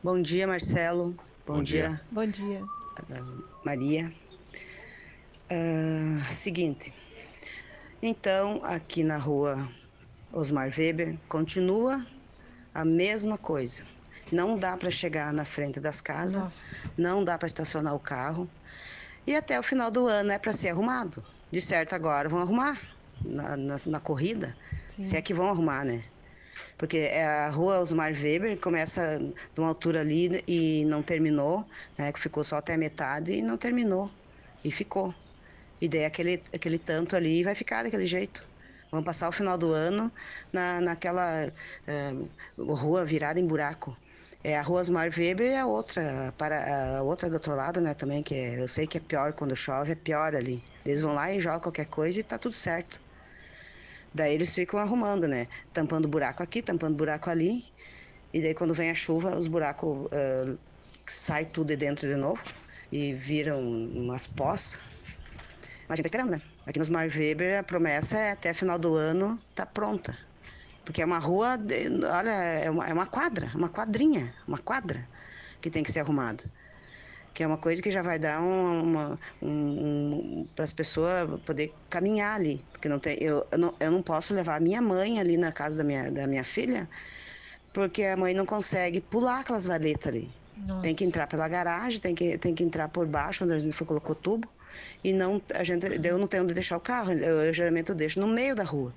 [0.04, 1.12] Bom dia, Marcelo.
[1.46, 1.90] Bom, Bom dia.
[1.90, 2.02] dia.
[2.12, 2.62] Bom dia.
[3.64, 4.12] Maria.
[5.52, 6.92] Uh, seguinte.
[8.02, 9.68] Então, aqui na rua
[10.32, 12.06] Osmar Weber, continua
[12.74, 13.84] a mesma coisa.
[14.32, 16.76] Não dá para chegar na frente das casas, Nossa.
[16.96, 18.48] não dá para estacionar o carro.
[19.26, 21.24] E até o final do ano é para ser arrumado.
[21.52, 22.80] De certo, agora vão arrumar
[23.26, 24.56] na, na, na corrida,
[24.88, 25.04] Sim.
[25.04, 26.04] se é que vão arrumar, né?
[26.78, 31.68] Porque é a rua Osmar Weber começa de uma altura ali e não terminou,
[31.98, 32.12] né?
[32.12, 34.10] Que ficou só até a metade e não terminou.
[34.64, 35.14] E ficou.
[35.82, 38.48] E daí aquele, aquele tanto ali vai ficar daquele jeito.
[38.92, 40.12] Vamos passar o final do ano
[40.52, 41.52] na, naquela
[41.88, 43.96] uh, rua virada em buraco.
[44.44, 47.94] É a rua Osmar Weber e a outra, para, a outra do outro lado, né,
[47.94, 50.64] também, que é, eu sei que é pior quando chove, é pior ali.
[50.86, 53.00] Eles vão lá e jogam qualquer coisa e tá tudo certo.
[54.14, 55.48] Daí eles ficam arrumando, né?
[55.72, 57.66] Tampando buraco aqui, tampando buraco ali.
[58.34, 60.58] E daí quando vem a chuva, os buracos uh,
[61.06, 62.42] sai tudo de dentro de novo
[62.92, 64.80] e viram umas poças.
[65.88, 66.42] Mas a gente tá esperando, né?
[66.70, 70.16] Aqui nos Mar Weber a promessa é até final do ano tá pronta.
[70.86, 71.58] Porque é uma rua,
[72.16, 75.04] olha, é uma, é uma quadra, uma quadrinha, uma quadra
[75.60, 76.44] que tem que ser arrumada
[77.34, 81.74] que é uma coisa que já vai dar uma, um, um, para as pessoas poder
[81.90, 85.20] caminhar ali, porque não tem, eu, eu, não, eu não posso levar a minha mãe
[85.20, 86.90] ali na casa da minha, da minha filha,
[87.72, 90.30] porque a mãe não consegue pular aquelas valetas ali.
[90.68, 90.82] Nossa.
[90.82, 93.74] Tem que entrar pela garagem, tem que, tem que entrar por baixo, onde a gente
[93.74, 94.48] foi, colocou tubo,
[95.04, 97.96] e não, a gente, eu não tenho onde deixar o carro, eu, eu geralmente eu
[97.96, 98.94] deixo no meio da rua,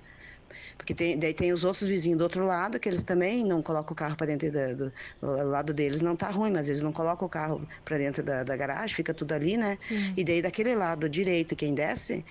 [0.76, 3.92] Porque tem, daí tem os outros vizinhos do outro lado, que eles também não colocam
[3.92, 6.92] o carro para dentro da, do, do lado deles não tá ruim, mas eles não
[6.92, 9.78] colocam o carro para dentro da, da, garagem, fica tudo ali, né?
[9.80, 10.14] Sim.
[10.16, 12.24] E daí daquele lado direito, quem desce,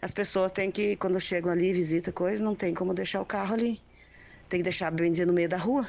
[0.00, 3.54] as pessoas têm que, quando chegam ali, visita coisa, não tem como deixar o carro
[3.54, 3.80] ali.
[4.48, 5.88] Tem que deixar, bem dizer, no meio da rua.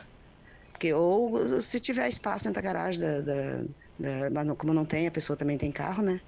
[0.80, 3.64] Porque, ou se tiver espaço dentro da garagem, da, da,
[4.00, 6.22] da, mas como não tem, a pessoa também tem carro, né?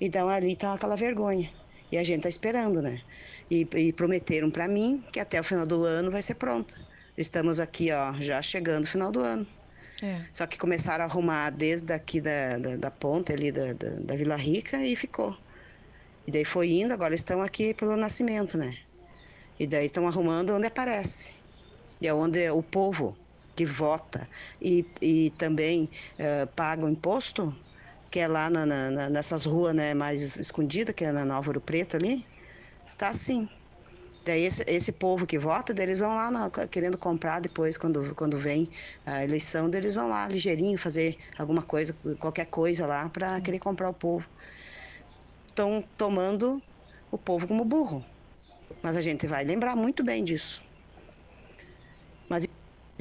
[0.00, 1.52] Então ali tá aquela vergonha.
[1.92, 3.02] E a gente tá esperando, né?
[3.50, 6.74] E, e prometeram para mim que até o final do ano vai ser pronta.
[7.18, 9.46] Estamos aqui, ó, já chegando no final do ano.
[10.02, 10.22] É.
[10.32, 14.16] Só que começaram a arrumar desde aqui da, da, da ponta ali da, da, da,
[14.16, 15.36] Vila Rica e ficou.
[16.26, 18.74] E daí foi indo, agora estão aqui pelo nascimento, né?
[19.60, 21.30] E daí estão arrumando onde aparece.
[22.00, 23.14] E é onde o povo
[23.56, 24.28] que vota
[24.60, 27.54] e, e também uh, paga o imposto,
[28.10, 31.60] que é lá na, na, nessas ruas né, mais escondidas, que é na Nova Ouro
[31.60, 32.24] Preto ali,
[32.98, 33.48] tá assim.
[34.24, 38.36] Daí esse, esse povo que vota, eles vão lá na, querendo comprar depois, quando, quando
[38.38, 38.68] vem
[39.06, 43.88] a eleição, eles vão lá ligeirinho fazer alguma coisa, qualquer coisa lá, para querer comprar
[43.88, 44.28] o povo.
[45.48, 46.62] Estão tomando
[47.10, 48.04] o povo como burro.
[48.82, 50.64] Mas a gente vai lembrar muito bem disso.
[52.28, 52.46] Mas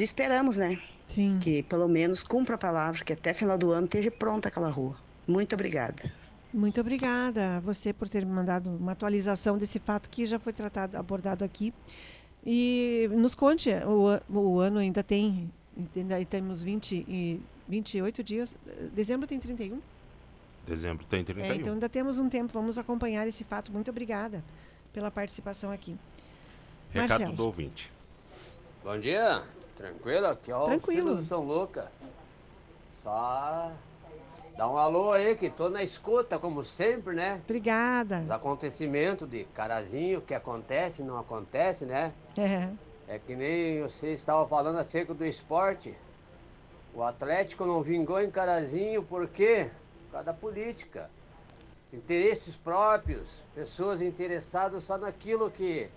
[0.03, 0.79] esperamos, né?
[1.07, 1.37] Sim.
[1.39, 4.97] Que pelo menos cumpra a palavra, que até final do ano esteja pronta aquela rua.
[5.27, 6.11] Muito obrigada.
[6.53, 10.53] Muito obrigada a você por ter me mandado uma atualização desse fato que já foi
[10.53, 11.73] tratado, abordado aqui.
[12.45, 15.51] E nos conte, o, o ano ainda tem,
[15.95, 18.55] ainda temos 20 e 28 dias.
[18.93, 19.81] Dezembro tem 31?
[20.65, 21.51] Dezembro tem 31.
[21.51, 23.71] É, então ainda temos um tempo, vamos acompanhar esse fato.
[23.71, 24.43] Muito obrigada
[24.93, 25.97] pela participação aqui.
[26.91, 27.35] Recado Marcelo.
[27.35, 27.91] do ouvinte.
[28.83, 29.43] Bom dia,
[29.75, 30.27] tranquilo?
[30.27, 31.21] Aqui ó, tranquilo.
[31.23, 31.85] São Lucas.
[33.03, 33.71] Só
[34.57, 37.41] dá um alô aí que tô na escuta, como sempre, né?
[37.43, 38.19] Obrigada.
[38.19, 42.13] Os acontecimentos de carazinho, que acontece, não acontece, né?
[42.37, 42.69] É.
[43.07, 45.95] É que nem você estava falando acerca do esporte.
[46.93, 49.69] O Atlético não vingou em Carazinho por quê?
[50.05, 51.09] Por causa da política.
[51.91, 55.89] Interesses próprios, pessoas interessadas só naquilo que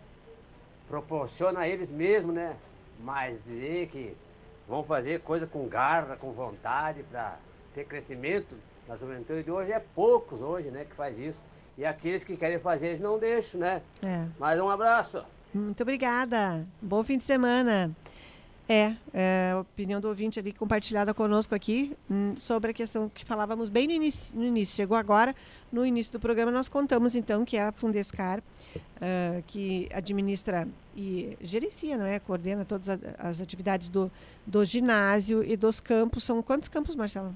[0.88, 2.56] proporciona a eles mesmos, né?
[3.00, 4.16] Mas dizer que
[4.68, 7.38] vão fazer coisa com garra, com vontade para
[7.74, 8.56] ter crescimento
[8.88, 11.38] na juventude de hoje é poucos hoje, né, que faz isso.
[11.76, 13.82] E aqueles que querem fazer, eles não deixam, né?
[14.02, 14.26] É.
[14.38, 15.24] Mais um abraço.
[15.54, 16.66] Muito obrigada.
[16.82, 17.94] Bom fim de semana.
[18.70, 23.24] É, é, a opinião do ouvinte ali compartilhada conosco aqui hum, sobre a questão que
[23.24, 24.76] falávamos bem no início, no início.
[24.76, 25.34] Chegou agora,
[25.72, 31.96] no início do programa, nós contamos então que a Fundescar, uh, que administra e gerencia,
[31.96, 32.18] não é?
[32.18, 34.12] Coordena todas as atividades do,
[34.46, 36.24] do ginásio e dos campos.
[36.24, 37.34] São quantos campos, Marcelo?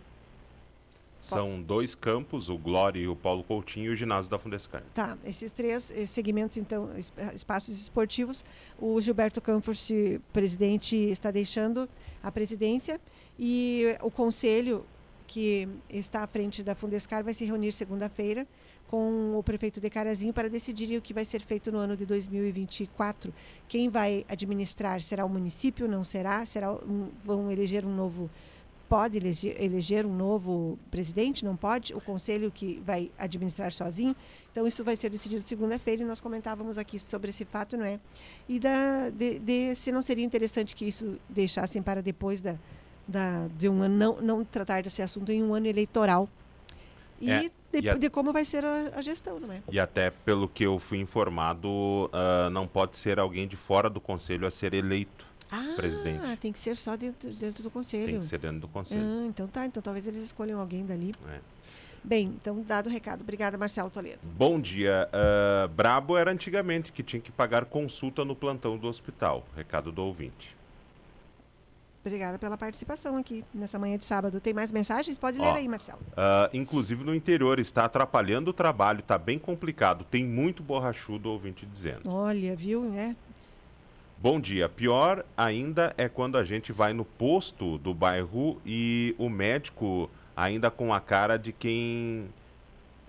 [1.22, 4.82] São dois campos, o Glória e o Paulo Coutinho e o ginásio da Fundescar.
[4.92, 6.90] Tá, esses três eh, segmentos, então,
[7.32, 8.44] espaços esportivos,
[8.78, 9.88] o Gilberto Campos,
[10.32, 11.88] presidente, está deixando
[12.22, 13.00] a presidência
[13.38, 14.84] e o conselho
[15.28, 18.46] que está à frente da Fundescar vai se reunir segunda-feira
[18.88, 22.04] com o prefeito de Carazinho para decidir o que vai ser feito no ano de
[22.04, 23.32] 2024.
[23.66, 26.44] Quem vai administrar será o município, não será?
[26.44, 26.76] Será
[27.24, 28.28] vão eleger um novo
[28.92, 34.14] pode eleger um novo presidente, não pode, o conselho que vai administrar sozinho.
[34.50, 37.98] Então, isso vai ser decidido segunda-feira e nós comentávamos aqui sobre esse fato, não é?
[38.46, 42.56] E da, de, de, se não seria interessante que isso deixassem para depois da,
[43.08, 46.28] da, de um ano, não, não tratar desse assunto em um ano eleitoral.
[47.18, 47.94] E, é, de, e a...
[47.94, 49.62] de, como vai ser a, a, gestão, não é?
[49.70, 54.02] E até pelo que eu fui informado, uh, não pode ser alguém de fora do
[54.02, 56.36] conselho a ser eleito ah, presidente.
[56.38, 58.06] tem que ser só dentro, dentro do conselho.
[58.06, 59.02] Tem que ser dentro do conselho.
[59.02, 61.12] Ah, então tá, então talvez eles escolham alguém dali.
[61.28, 61.38] É.
[62.04, 63.20] Bem, então dado o recado.
[63.20, 64.20] Obrigada, Marcelo Toledo.
[64.24, 65.08] Bom dia.
[65.12, 69.46] Uh, brabo era antigamente que tinha que pagar consulta no plantão do hospital.
[69.54, 70.56] Recado do ouvinte.
[72.04, 74.40] Obrigada pela participação aqui nessa manhã de sábado.
[74.40, 75.16] Tem mais mensagens?
[75.16, 76.00] Pode ler Ó, aí, Marcelo.
[76.00, 80.04] Uh, inclusive no interior está atrapalhando o trabalho, está bem complicado.
[80.10, 82.10] Tem muito borrachudo ouvinte dizendo.
[82.10, 83.14] Olha, viu, né?
[84.22, 84.68] Bom dia.
[84.68, 90.70] Pior ainda é quando a gente vai no posto do bairro e o médico ainda
[90.70, 92.26] com a cara de quem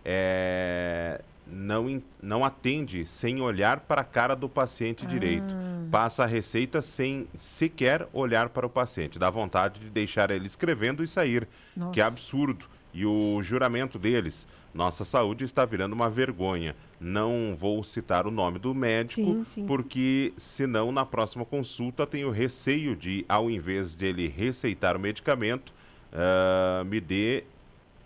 [0.03, 5.07] é, não, não atende sem olhar para a cara do paciente ah.
[5.07, 5.55] direito.
[5.91, 9.19] Passa a receita sem sequer olhar para o paciente.
[9.19, 11.47] Dá vontade de deixar ele escrevendo e sair.
[11.77, 11.91] Nossa.
[11.91, 12.65] Que absurdo.
[12.91, 16.75] E o juramento deles nossa saúde está virando uma vergonha.
[16.99, 19.65] Não vou citar o nome do médico, sim, sim.
[19.67, 25.73] porque senão na próxima consulta tenho receio de, ao invés dele receitar o medicamento,
[26.11, 27.43] uh, me dê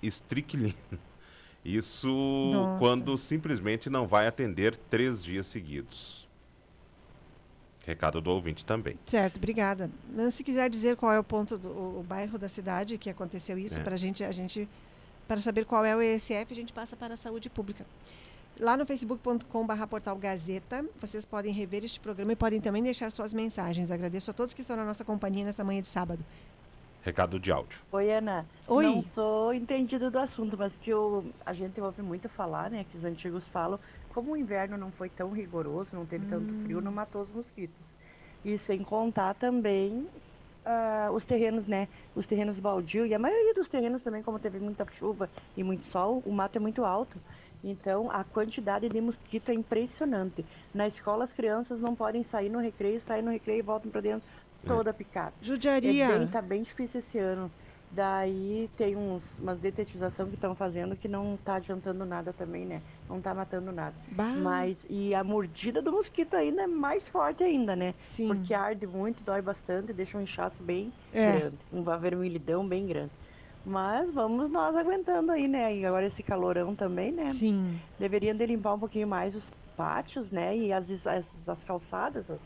[0.02, 0.74] estriclina.
[1.64, 2.08] Isso
[2.54, 2.80] Nossa.
[2.80, 6.28] quando simplesmente não vai atender três dias seguidos.
[7.86, 8.98] Recado do ouvinte também.
[9.06, 9.90] Certo, obrigada.
[10.14, 13.58] Mas se quiser dizer qual é o ponto do o bairro da cidade que aconteceu
[13.58, 13.84] isso, é.
[13.84, 14.68] para gente, a gente,
[15.28, 17.86] para saber qual é o ESF, a gente passa para a saúde pública.
[18.60, 23.32] Lá no facebook.com.br portal Gazeta, vocês podem rever este programa e podem também deixar suas
[23.32, 23.92] mensagens.
[23.92, 26.24] Agradeço a todos que estão na nossa companhia nesta manhã de sábado.
[27.04, 27.80] Recado de áudio.
[27.92, 28.46] Oi, Ana.
[28.68, 28.84] Oi.
[28.84, 32.98] Não sou entendida do assunto, mas que eu, a gente ouve muito falar, né, que
[32.98, 36.30] os antigos falam, como o inverno não foi tão rigoroso, não teve hum.
[36.30, 37.78] tanto frio, não matou os mosquitos.
[38.44, 40.08] E sem contar também
[40.68, 44.60] uh, os terrenos, né, os terrenos baldio, e a maioria dos terrenos também, como teve
[44.60, 47.18] muita chuva e muito sol, o mato é muito alto.
[47.64, 50.46] Então, a quantidade de mosquito é impressionante.
[50.74, 54.02] Na escola, as crianças não podem sair no recreio, saem no recreio e voltam para
[54.02, 54.28] dentro
[54.66, 55.34] toda picada.
[55.42, 56.06] Judiaria.
[56.06, 57.52] É bem, tá bem difícil esse ano.
[57.90, 62.82] Daí tem uns, umas detetização que estão fazendo que não está adiantando nada também, né?
[63.10, 63.96] Não está matando nada.
[64.12, 64.34] Bah.
[64.44, 67.96] Mas, e a mordida do mosquito ainda é mais forte ainda, né?
[68.00, 68.28] Sim.
[68.28, 71.40] Porque arde muito, dói bastante, deixa um inchaço bem é.
[71.40, 71.58] grande.
[71.72, 73.12] Uma vermelhidão bem grande.
[73.66, 75.76] Mas vamos nós aguentando aí, né?
[75.76, 77.30] E agora esse calorão também, né?
[77.30, 77.80] Sim.
[78.00, 79.44] Deveriam de limpar um pouquinho mais os
[79.76, 80.58] pátios, né?
[80.58, 82.40] E as, as, as calçadas, as,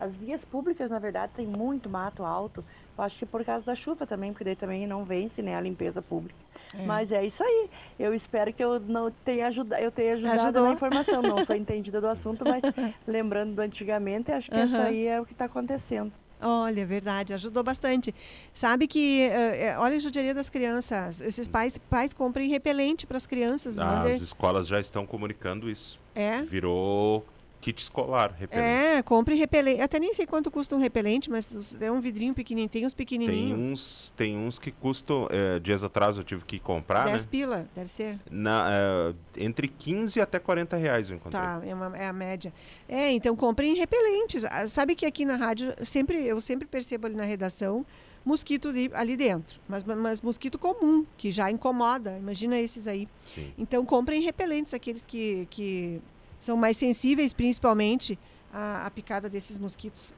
[0.00, 2.64] as vias públicas, na verdade, tem muito mato alto.
[2.96, 5.60] Eu acho que por causa da chuva também, porque daí também não vence, né, a
[5.60, 6.38] limpeza pública.
[6.74, 6.84] É.
[6.84, 7.70] Mas é isso aí.
[7.98, 10.64] Eu espero que eu não tenha ajudado, eu tenha ajudado Ajudou.
[10.64, 11.22] na informação.
[11.22, 12.62] Não sou entendida do assunto, mas
[13.06, 14.66] lembrando do antigamente, acho que uhum.
[14.66, 16.12] isso aí é o que está acontecendo.
[16.44, 18.12] Olha, é verdade, ajudou bastante.
[18.52, 21.20] Sabe que, uh, olha a judiaria das crianças.
[21.20, 23.78] Esses pais, pais comprem repelente para as crianças.
[23.78, 26.00] As escolas já estão comunicando isso.
[26.16, 26.42] É?
[26.42, 27.24] Virou
[27.62, 28.66] kit escolar, repelente.
[28.66, 29.80] É, compre repelente.
[29.80, 32.68] Até nem sei quanto custa um repelente, mas é um vidrinho pequenininho.
[32.68, 33.56] Tem uns pequenininhos.
[33.56, 35.28] Tem uns, tem uns que custam.
[35.30, 37.04] É, dias atrás eu tive que comprar.
[37.04, 37.30] 10 né?
[37.30, 38.18] pila, deve ser.
[38.28, 41.40] Na, é, entre 15 até 40 reais eu encontrei.
[41.40, 42.52] Tá, é, uma, é a média.
[42.88, 44.44] É, então comprem repelentes.
[44.44, 47.86] Ah, sabe que aqui na rádio, sempre, eu sempre percebo ali na redação
[48.24, 52.16] mosquito ali, ali dentro, mas, mas mosquito comum, que já incomoda.
[52.16, 53.08] Imagina esses aí.
[53.26, 53.52] Sim.
[53.58, 56.00] Então comprem repelentes, aqueles que, que
[56.42, 58.18] são mais sensíveis, principalmente,
[58.52, 60.12] à, à picada desses mosquitos.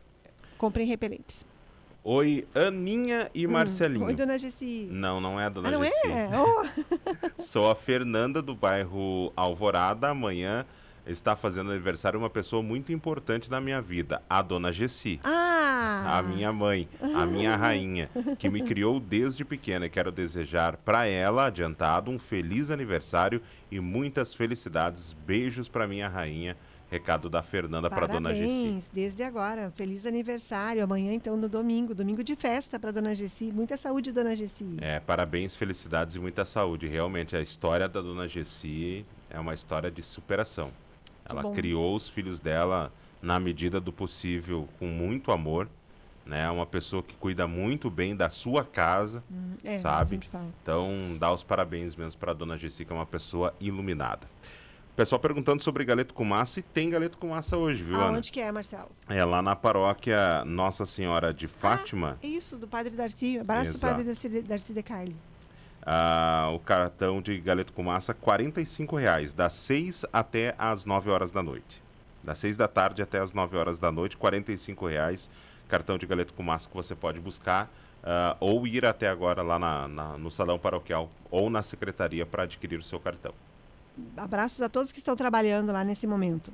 [0.57, 1.45] Comprem repelentes.
[2.03, 3.51] Oi, Aninha e hum.
[3.51, 4.07] Marcelinho.
[4.07, 4.89] Oi, dona Gessi.
[4.91, 6.11] Não, não é a dona ah, não Gessi.
[6.11, 6.31] É?
[6.35, 7.37] Oh.
[7.43, 10.09] Sou a Fernanda do bairro Alvorada.
[10.09, 10.65] Amanhã
[11.07, 15.21] está fazendo aniversário uma pessoa muito importante na minha vida, a dona Gessi.
[15.23, 16.19] Ah!
[16.19, 19.89] A minha mãe, a minha rainha, que me criou desde pequena.
[19.89, 23.41] Quero desejar para ela, adiantado, um feliz aniversário
[23.71, 25.13] e muitas felicidades.
[25.27, 26.57] Beijos para minha rainha.
[26.91, 28.85] Recado da Fernanda para dona Gessi.
[28.93, 29.73] desde agora.
[29.75, 30.85] Feliz aniversário.
[30.85, 31.95] Amanhã, então, no domingo.
[31.95, 33.51] Domingo de festa para dona Gessi.
[33.51, 34.77] Muita saúde, dona Gessi.
[34.81, 36.87] É, parabéns, felicidades e muita saúde.
[36.87, 40.71] Realmente, a história da dona Gessi é uma história de superação.
[41.25, 41.53] Ela bom.
[41.53, 45.69] criou os filhos dela na medida do possível, com muito amor.
[46.27, 46.43] Né?
[46.45, 50.21] É uma pessoa que cuida muito bem da sua casa, hum, é, sabe?
[50.63, 54.27] Então, dá os parabéns mesmo para a dona Jessica, é uma pessoa iluminada.
[54.97, 58.19] Pessoal perguntando sobre galeto com massa e tem galeto com massa hoje, viu, ah, Ana?
[58.19, 58.89] Onde que é, Marcelo?
[59.09, 62.17] É lá na paróquia Nossa Senhora de Fátima.
[62.23, 63.39] Ah, isso, do Padre Darcy.
[63.39, 65.17] Abraço do Padre Darcy, Darcy de Carli.
[65.87, 71.31] Ah, o cartão de galeto com massa, R$ reais, das 6 até as 9 horas
[71.31, 71.83] da noite.
[72.23, 75.29] Das 6 da tarde até as 9 horas da noite, R$ reais,
[75.69, 77.71] cartão de galeto com massa que você pode buscar
[78.05, 82.45] uh, ou ir até agora lá na, na, no salão paroquial ou na secretaria para
[82.45, 83.35] adquirir o seu cartão.
[84.17, 86.53] Abraços a todos que estão trabalhando lá nesse momento.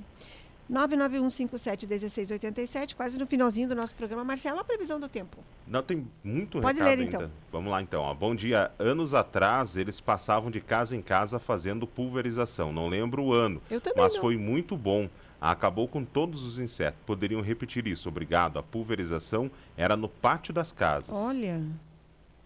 [0.71, 4.25] 991571687, quase no finalzinho do nosso programa.
[4.25, 5.39] Marcelo, a previsão do tempo.
[5.66, 7.16] Não, tem muito Pode recado ler, ainda.
[7.16, 7.31] então.
[7.51, 8.03] Vamos lá, então.
[8.03, 8.14] Ó.
[8.14, 8.71] Bom dia.
[8.79, 12.73] Anos atrás, eles passavam de casa em casa fazendo pulverização.
[12.73, 14.21] Não lembro o ano, Eu também mas não.
[14.21, 15.09] foi muito bom.
[15.41, 17.01] Acabou com todos os insetos.
[17.07, 18.09] Poderiam repetir isso.
[18.09, 18.59] Obrigado.
[18.59, 21.09] A pulverização era no pátio das casas.
[21.11, 21.62] Olha.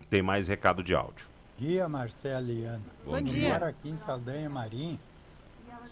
[0.08, 1.26] Tem mais recado de áudio.
[1.58, 2.80] dia, Marcela e Ana.
[3.04, 3.48] Bom Eu dia.
[3.50, 4.98] moro aqui em Saldanha Marim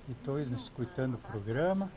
[0.08, 1.90] e estou escutando o programa.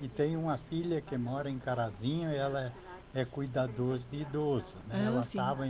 [0.00, 2.72] E tenho uma filha que mora em Carazinho ela
[3.14, 4.74] é, é cuidadora de idoso.
[4.86, 4.94] Né?
[4.94, 5.38] Ah, ela sim.
[5.38, 5.68] estava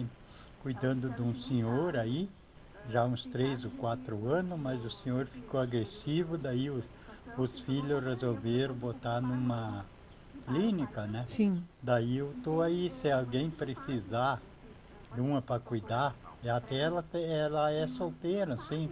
[0.63, 2.29] cuidando de um senhor aí,
[2.91, 6.85] já há uns três ou quatro anos, mas o senhor ficou agressivo, daí os,
[7.37, 9.85] os filhos resolveram botar numa
[10.47, 11.25] clínica, né?
[11.27, 11.63] Sim.
[11.83, 14.41] Daí eu tô aí, se alguém precisar
[15.15, 16.15] de uma para cuidar,
[16.47, 18.91] até ela, ela é solteira, assim.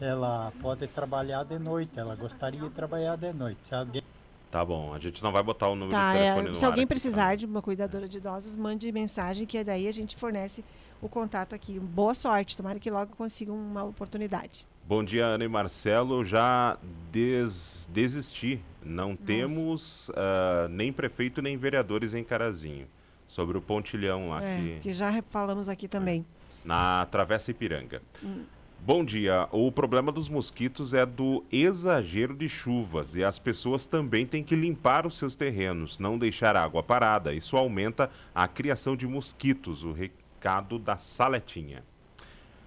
[0.00, 3.60] Ela pode trabalhar de noite, ela gostaria de trabalhar de noite.
[3.68, 4.02] Se alguém
[4.50, 4.92] Tá bom.
[4.92, 6.84] A gente não vai botar o número Tá, de é, telefone no se ar alguém
[6.84, 6.88] tá?
[6.88, 10.64] precisar de uma cuidadora de idosos, mande mensagem que daí a gente fornece
[11.00, 11.78] o contato aqui.
[11.78, 14.66] Boa sorte, tomara que logo consigam uma oportunidade.
[14.86, 16.24] Bom dia, Ana e Marcelo.
[16.24, 16.76] Já
[17.12, 18.60] des, desistir.
[18.82, 19.22] Não Nossa.
[19.24, 22.86] temos uh, nem prefeito nem vereadores em Carazinho.
[23.28, 24.42] Sobre o pontilhão lá.
[24.42, 24.80] É, que...
[24.80, 26.26] que já falamos aqui também.
[26.64, 28.02] Na Travessa Ipiranga.
[28.20, 28.42] Hum.
[28.82, 29.46] Bom dia.
[29.52, 34.56] O problema dos mosquitos é do exagero de chuvas e as pessoas também têm que
[34.56, 37.34] limpar os seus terrenos, não deixar água parada.
[37.34, 39.84] Isso aumenta a criação de mosquitos.
[39.84, 41.84] O recado da Saletinha.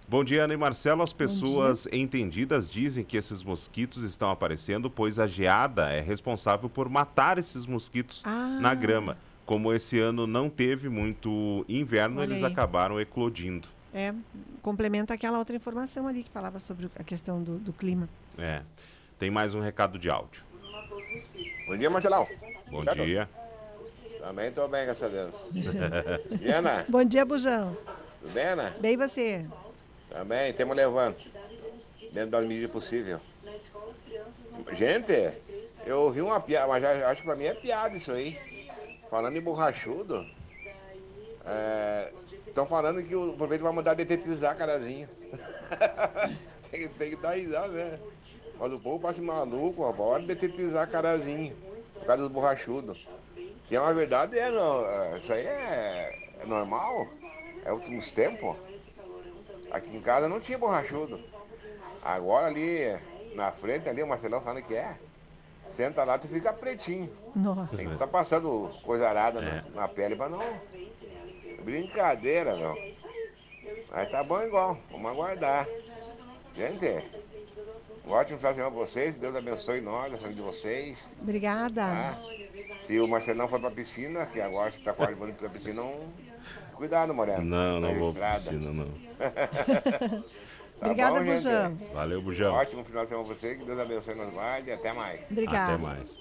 [0.07, 1.01] Bom dia, Ana e Marcelo.
[1.01, 6.87] As pessoas entendidas dizem que esses mosquitos estão aparecendo, pois a geada é responsável por
[6.89, 8.59] matar esses mosquitos ah.
[8.61, 9.17] na grama.
[9.47, 12.51] Como esse ano não teve muito inverno, Olha eles aí.
[12.51, 13.67] acabaram eclodindo.
[13.93, 14.11] É,
[14.61, 18.09] complementa aquela outra informação ali que falava sobre a questão do, do clima.
[18.37, 18.63] É.
[19.19, 20.43] Tem mais um recado de áudio.
[21.67, 22.27] Bom dia, Marcelão.
[22.71, 23.05] Bom certo?
[23.05, 23.29] dia.
[24.19, 25.35] Também estou bem, graças a Deus.
[26.39, 26.85] Diana.
[26.89, 27.77] Bom dia, Bujão.
[28.21, 28.75] Tudo bem, Ana?
[28.79, 29.45] Bem você.
[30.09, 31.17] Também, estamos levando.
[32.11, 33.19] Dentro das medidas possíveis.
[34.77, 35.33] Gente,
[35.85, 38.39] eu ouvi uma piada, mas acho que pra mim é piada isso aí.
[39.09, 40.25] Falando em borrachudo.
[42.53, 45.09] Estão falando que o prefeito vai mandar detetizar carazinho.
[46.69, 47.99] tem, tem, que dar risada, né?
[48.59, 51.57] Mas o povo passa maluco, ó, bora detetizar carazinho.
[51.95, 53.07] Por causa dos borrachudos.
[53.65, 54.85] Que é uma verdade, é, não.
[54.85, 57.07] É, isso aí é, é normal.
[57.65, 58.55] É últimos tempos.
[59.71, 61.19] Aqui em casa não tinha borrachudo.
[62.03, 62.95] Agora ali
[63.33, 64.95] na frente ali, o Marcelão sabe o que é?
[65.71, 67.11] Senta lá, tu fica pretinho.
[67.35, 67.75] Nossa.
[67.75, 69.63] Tem que tá passando coisa arada é.
[69.73, 70.39] na, na, pele pra não.
[71.63, 72.93] Brincadeira, meu.
[73.91, 75.67] Mas tá bom igual, vamos aguardar.
[76.55, 77.03] Gente,
[78.05, 79.15] um ótimo final de semana pra vocês.
[79.15, 81.09] Deus abençoe nós, a família de vocês.
[81.21, 81.81] Obrigada.
[81.81, 82.19] Tá?
[82.83, 86.13] Se o Marcelão for pra piscina, que agora está quase indo pra piscina, não
[86.73, 87.43] Cuidado, Moreno.
[87.43, 88.87] Não, não vou pra piscina, não.
[90.79, 91.77] Tá Obrigada, bom, Bujão.
[91.93, 92.53] Valeu, Bujão.
[92.55, 95.21] Ótimo final de semana pra você, que Deus abençoe nos guarde e até mais.
[95.31, 95.75] Obrigada.
[95.75, 96.19] Até mais.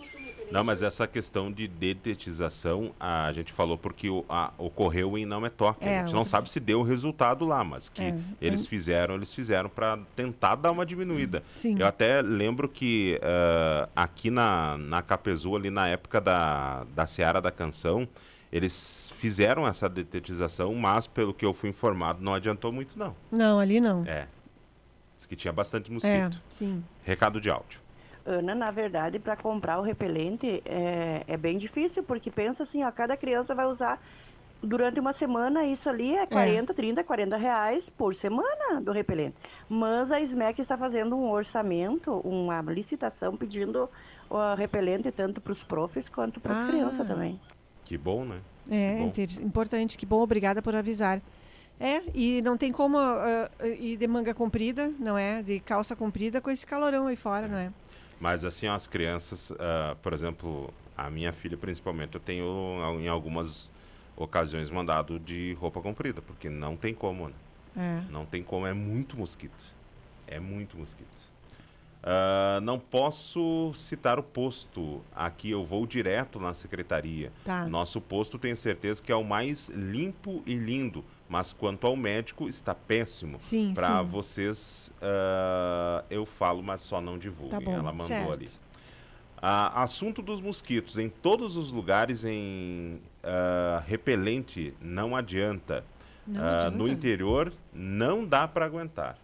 [0.53, 5.45] Não, mas essa questão de detetização, a gente falou porque o, a, ocorreu em Não
[5.45, 5.85] é Toque.
[5.85, 9.15] É, a gente não sabe se deu o resultado lá, mas que é, eles fizeram,
[9.15, 11.43] eles fizeram para tentar dar uma diminuída.
[11.55, 11.77] Sim.
[11.79, 17.41] Eu até lembro que uh, aqui na, na Capezu, ali na época da, da Seara
[17.41, 18.07] da Canção,
[18.53, 23.17] eles fizeram essa detetização, mas pelo que eu fui informado, não adiantou muito, não.
[23.31, 24.05] Não, ali não.
[24.07, 24.29] É.
[25.17, 26.13] Diz que tinha bastante mosquito.
[26.13, 26.85] É, sim.
[27.05, 27.81] Recado de áudio.
[28.25, 32.91] Ana, na verdade, para comprar o repelente é, é bem difícil, porque pensa assim, ó,
[32.93, 34.01] cada criança vai usar
[34.63, 36.75] durante uma semana, isso ali é 40, é.
[36.75, 39.35] 30, 40 reais por semana do repelente.
[39.69, 43.91] Mas a SMEC está fazendo um orçamento, uma licitação pedindo
[44.31, 46.71] o repelente tanto para os profs quanto para as ah.
[46.71, 47.41] crianças também.
[47.85, 48.41] Que bom, né?
[48.71, 49.13] É, bom.
[49.45, 49.99] importante.
[49.99, 51.21] Que bom, obrigada por avisar.
[51.81, 55.43] É, e não tem como uh, ir de manga comprida, não é?
[55.43, 57.73] De calça comprida com esse calorão aí fora, não é?
[58.23, 63.69] Mas assim, as crianças, uh, por exemplo, a minha filha principalmente, eu tenho em algumas
[64.17, 67.35] ocasiões mandado de roupa comprida, porque não tem como, né?
[67.77, 68.13] É.
[68.13, 69.65] Não tem como, é muito mosquito.
[70.29, 71.33] É muito mosquito.
[72.05, 75.01] Uh, não posso citar o posto.
[75.17, 77.33] Aqui eu vou direto na secretaria.
[77.45, 77.67] Tá.
[77.67, 81.05] Nosso posto tenho certeza que é o mais limpo e lindo.
[81.33, 83.41] Mas quanto ao médico, está péssimo.
[83.41, 87.59] Sim, Para vocês, uh, eu falo, mas só não divulguem.
[87.59, 88.33] Tá bom, Ela mandou certo.
[88.33, 88.45] ali.
[88.45, 90.99] Uh, assunto dos mosquitos.
[90.99, 93.01] Em todos os lugares em
[93.87, 95.83] repelente não adianta.
[96.27, 96.71] Não adianta.
[96.71, 99.17] No interior não dá para aguentar.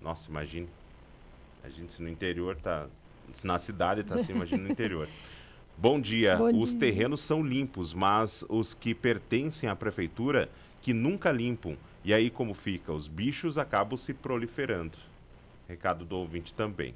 [0.00, 0.68] Nossa, imagine
[1.64, 2.86] a gente, se no interior tá.
[3.34, 5.08] Se na cidade tá assim, imagina no interior.
[5.76, 6.36] Bom dia.
[6.36, 6.78] Bom os dia.
[6.78, 10.48] terrenos são limpos, mas os que pertencem à prefeitura
[10.80, 11.76] que nunca limpam.
[12.04, 12.92] E aí como fica?
[12.92, 14.96] Os bichos acabam se proliferando.
[15.68, 16.94] Recado do ouvinte também.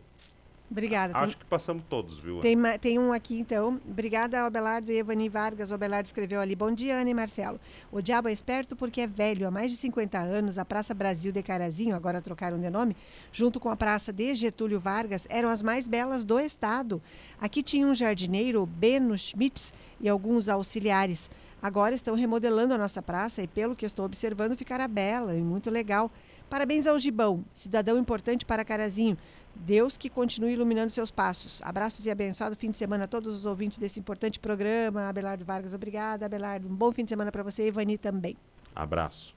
[0.71, 1.17] Obrigada.
[1.17, 1.39] Acho tem...
[1.39, 2.41] que passamos todos, viu?
[2.41, 3.81] Tem, tem um aqui, então.
[3.89, 5.71] Obrigada, Abelardo e Evani Vargas.
[5.71, 6.57] O Abelardo escreveu ali.
[6.57, 7.61] Bom dia, Ana e Marcelo.
[7.93, 9.47] O diabo é esperto porque é velho.
[9.47, 12.97] Há mais de 50 anos, a Praça Brasil de Carazinho, agora trocaram de nome,
[13.31, 17.01] junto com a Praça de Getúlio Vargas, eram as mais belas do estado.
[17.41, 21.31] Aqui tinha um jardineiro, Beno Schmitz, e alguns auxiliares.
[21.65, 25.71] Agora estão remodelando a nossa praça e, pelo que estou observando, ficará bela e muito
[25.71, 26.13] legal.
[26.51, 29.17] Parabéns ao Gibão, cidadão importante para Carazinho.
[29.55, 31.63] Deus que continue iluminando seus passos.
[31.63, 35.09] Abraços e abençoado fim de semana a todos os ouvintes desse importante programa.
[35.09, 36.69] Abelardo Vargas, obrigada, Abelardo.
[36.69, 38.37] Um bom fim de semana para você e Ivani também.
[38.77, 39.35] Abraço.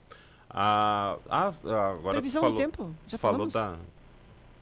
[0.49, 1.53] Ah, ah,
[1.93, 2.93] agora Previsão falou, do tempo?
[3.07, 3.53] Já falou falamos?
[3.53, 3.77] da.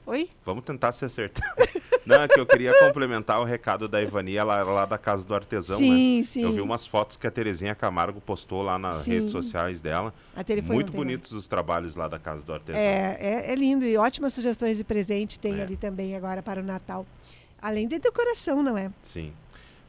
[0.06, 0.30] Oi?
[0.44, 1.52] Vamos tentar se acertar.
[2.06, 5.34] Não, é que eu queria complementar o recado da Ivania lá, lá da Casa do
[5.34, 6.24] Artesão, sim, né?
[6.24, 9.12] Sim, Eu vi umas fotos que a Terezinha Camargo postou lá nas sim.
[9.12, 10.14] redes sociais dela.
[10.64, 12.80] Muito bonitos os trabalhos lá da Casa do Artesão.
[12.80, 15.62] É, é, é, lindo e ótimas sugestões de presente tem é.
[15.62, 17.04] ali também agora para o Natal.
[17.60, 18.90] Além de decoração, não é?
[19.02, 19.32] Sim.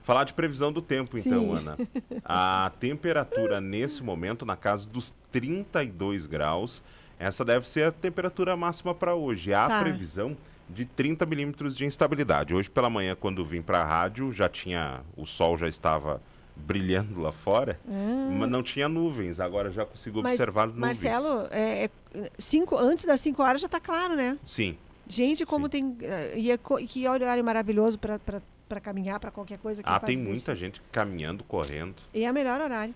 [0.07, 1.57] Falar de previsão do tempo, então, Sim.
[1.57, 1.77] Ana.
[2.23, 6.81] A temperatura nesse momento na casa dos 32 graus.
[7.19, 9.53] Essa deve ser a temperatura máxima para hoje.
[9.53, 9.81] Há tá.
[9.81, 10.37] previsão
[10.69, 12.53] de 30 milímetros de instabilidade.
[12.53, 16.21] Hoje pela manhã, quando vim para a rádio, já tinha o sol já estava
[16.55, 18.37] brilhando lá fora, hum.
[18.39, 19.39] mas não tinha nuvens.
[19.39, 20.81] Agora já consigo mas, observar nuvens.
[20.81, 24.37] Marcelo, é, é, cinco, antes das 5 horas já está claro, né?
[24.45, 24.77] Sim.
[25.07, 25.69] Gente, como Sim.
[25.69, 25.97] tem.
[26.01, 30.53] Eh, e é, que horário maravilhoso para caminhar, para qualquer coisa que Ah, tem muita
[30.55, 31.95] gente caminhando, correndo.
[32.13, 32.93] E é o melhor horário.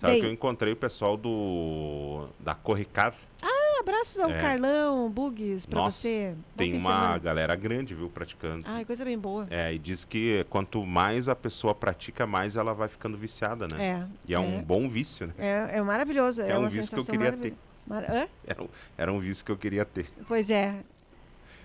[0.00, 3.14] Sabe Bem, que eu encontrei o pessoal do da Corricar.
[3.80, 4.38] Abraços ao é.
[4.38, 6.34] Carlão, Bugs, para você.
[6.36, 8.64] Bom tem uma galera grande, viu, praticando.
[8.66, 9.46] Ah, coisa bem boa.
[9.50, 13.82] É, e diz que quanto mais a pessoa pratica, mais ela vai ficando viciada, né?
[13.82, 14.06] É.
[14.28, 14.38] E é, é.
[14.38, 15.34] um bom vício, né?
[15.38, 16.42] É, é maravilhoso.
[16.42, 17.54] É, é um vício que eu queria ter.
[17.86, 18.04] Mar...
[18.46, 18.68] Era, um,
[18.98, 20.06] era um vício que eu queria ter.
[20.28, 20.84] Pois é.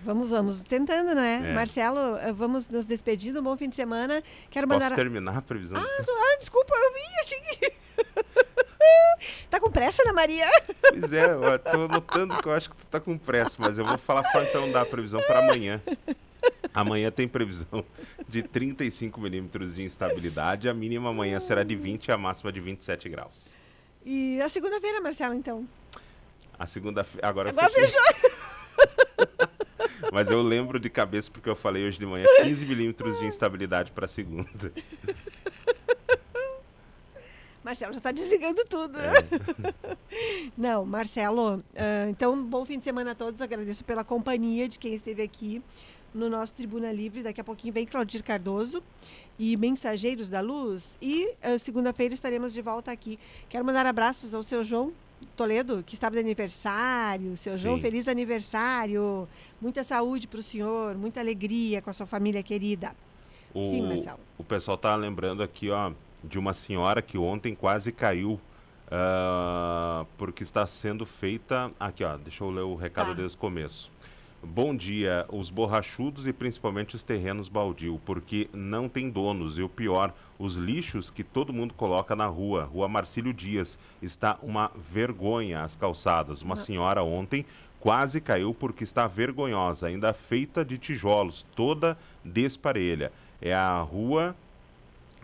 [0.02, 1.50] Vamos, vamos tentando, né?
[1.50, 1.54] É.
[1.54, 3.40] Marcelo, eh, vamos nos despedindo.
[3.40, 4.22] Um bom fim de semana.
[4.50, 4.90] Quero mandar.
[4.90, 5.78] Posso terminar a previsão?
[5.78, 7.72] Ah, ah desculpa, eu vi, achei que.
[9.50, 10.46] tá com pressa, Ana Maria?
[10.88, 13.84] Pois é, eu tô notando que eu acho que tu tá com pressa, mas eu
[13.84, 15.80] vou falar só então da previsão para amanhã.
[16.72, 17.84] Amanhã tem previsão
[18.28, 20.68] de 35 milímetros de instabilidade.
[20.68, 23.54] A mínima amanhã será de 20 e a máxima de 27 graus.
[24.04, 25.66] E a segunda-feira, Marcelo, então?
[26.58, 27.28] A segunda-feira.
[27.28, 28.00] Agora, agora fechou.
[30.12, 33.92] Mas eu lembro de cabeça porque eu falei hoje de manhã 15 milímetros de instabilidade
[33.92, 34.72] para segunda.
[37.66, 38.96] Marcelo já está desligando tudo.
[38.96, 39.74] É.
[40.56, 43.42] Não, Marcelo, uh, então, bom fim de semana a todos.
[43.42, 45.60] Agradeço pela companhia de quem esteve aqui
[46.14, 47.24] no nosso Tribuna Livre.
[47.24, 48.84] Daqui a pouquinho vem Claudir Cardoso
[49.36, 50.96] e Mensageiros da Luz.
[51.02, 53.18] E uh, segunda-feira estaremos de volta aqui.
[53.48, 54.92] Quero mandar abraços ao seu João
[55.34, 57.36] Toledo, que estava de aniversário.
[57.36, 57.82] Seu João, Sim.
[57.82, 59.28] feliz aniversário.
[59.60, 62.94] Muita saúde para o senhor, muita alegria com a sua família querida.
[63.52, 64.20] O, Sim, Marcelo.
[64.38, 65.90] O pessoal está lembrando aqui, ó,
[66.24, 68.40] de uma senhora que ontem quase caiu
[68.86, 71.70] uh, porque está sendo feita.
[71.78, 73.14] Aqui, ó, deixa eu ler o recado tá.
[73.14, 73.90] desde o começo.
[74.42, 79.58] Bom dia, os borrachudos e principalmente os terrenos baldio, porque não tem donos.
[79.58, 82.64] E o pior, os lixos que todo mundo coloca na rua.
[82.64, 86.42] Rua Marcílio Dias está uma vergonha as calçadas.
[86.42, 87.44] Uma senhora ontem
[87.80, 93.10] quase caiu porque está vergonhosa, ainda feita de tijolos, toda desparelha.
[93.40, 94.36] É a rua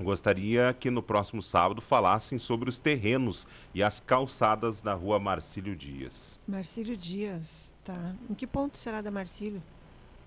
[0.00, 5.76] Gostaria que no próximo sábado falassem sobre os terrenos e as calçadas da rua Marcílio
[5.76, 6.38] Dias.
[6.48, 8.14] Marcílio Dias, tá.
[8.28, 9.62] Em que ponto será da Marcílio?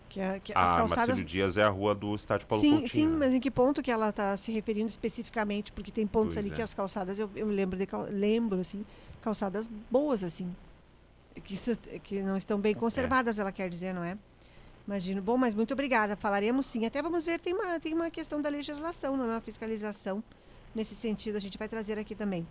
[0.08, 1.08] Que, a, que as ah, calçadas...
[1.08, 2.90] Marcílio Dias é a rua do estádio Paulo sim, Coutinho.
[2.90, 5.72] Sim, mas em que ponto que ela está se referindo especificamente?
[5.72, 6.56] Porque tem pontos pois ali é.
[6.56, 8.86] que as calçadas, eu, eu lembro, de, lembro assim,
[9.20, 10.56] calçadas boas, assim,
[11.44, 11.56] que,
[12.00, 13.42] que não estão bem conservadas, é.
[13.42, 14.18] ela quer dizer, não é?
[14.88, 15.22] Imagino.
[15.22, 16.16] Bom, mas muito obrigada.
[16.16, 16.86] Falaremos sim.
[16.86, 20.24] Até vamos ver, tem uma, tem uma questão da legislação, não é uma fiscalização.
[20.74, 22.46] Nesse sentido, a gente vai trazer aqui também.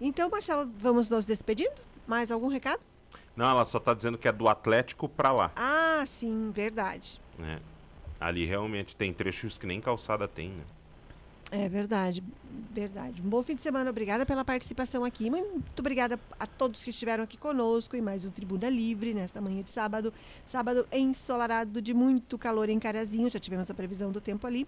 [0.00, 1.74] Então, Marcelo, vamos nos despedindo?
[2.06, 2.80] Mais algum recado?
[3.34, 5.52] Não, ela só está dizendo que é do Atlético para lá.
[5.56, 7.20] Ah, sim, verdade.
[7.40, 7.58] É.
[8.20, 10.64] Ali realmente tem trechos que nem calçada tem, né?
[11.50, 12.22] É verdade,
[12.74, 13.22] verdade.
[13.22, 15.30] Um bom fim de semana, obrigada pela participação aqui.
[15.30, 19.62] Muito obrigada a todos que estiveram aqui conosco em mais um Tribuna Livre nesta manhã
[19.62, 20.12] de sábado.
[20.46, 24.66] Sábado ensolarado de muito calor em Carazinho, já tivemos a previsão do tempo ali.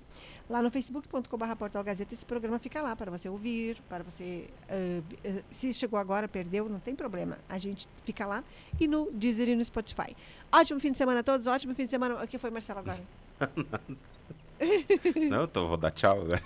[0.48, 4.48] Lá no facebook.com.br Portal Gazeta, esse programa fica lá para você ouvir, para você.
[4.70, 7.38] Uh, uh, se chegou agora, perdeu, não tem problema.
[7.48, 8.44] A gente fica lá.
[8.78, 10.16] E no Deezer e no Spotify.
[10.52, 12.22] Ótimo fim de semana a todos, ótimo fim de semana.
[12.22, 13.02] O que foi, Marcelo, agora?
[15.30, 16.42] Não, então vou dar tchau agora.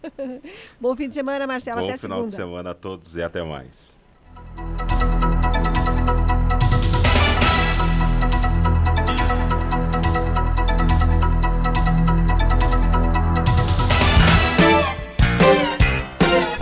[0.80, 1.80] Bom fim de semana, Marcelo.
[1.80, 2.36] Bom até final segunda.
[2.36, 3.98] de semana a todos e até mais.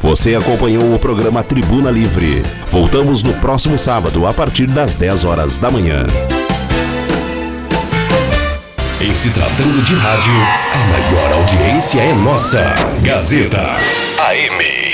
[0.01, 2.43] Você acompanhou o programa Tribuna Livre.
[2.69, 6.06] Voltamos no próximo sábado, a partir das 10 horas da manhã.
[9.01, 10.33] Em se tratando de rádio,
[10.75, 12.75] a maior audiência é nossa.
[13.01, 13.62] Gazeta
[14.19, 14.88] AM.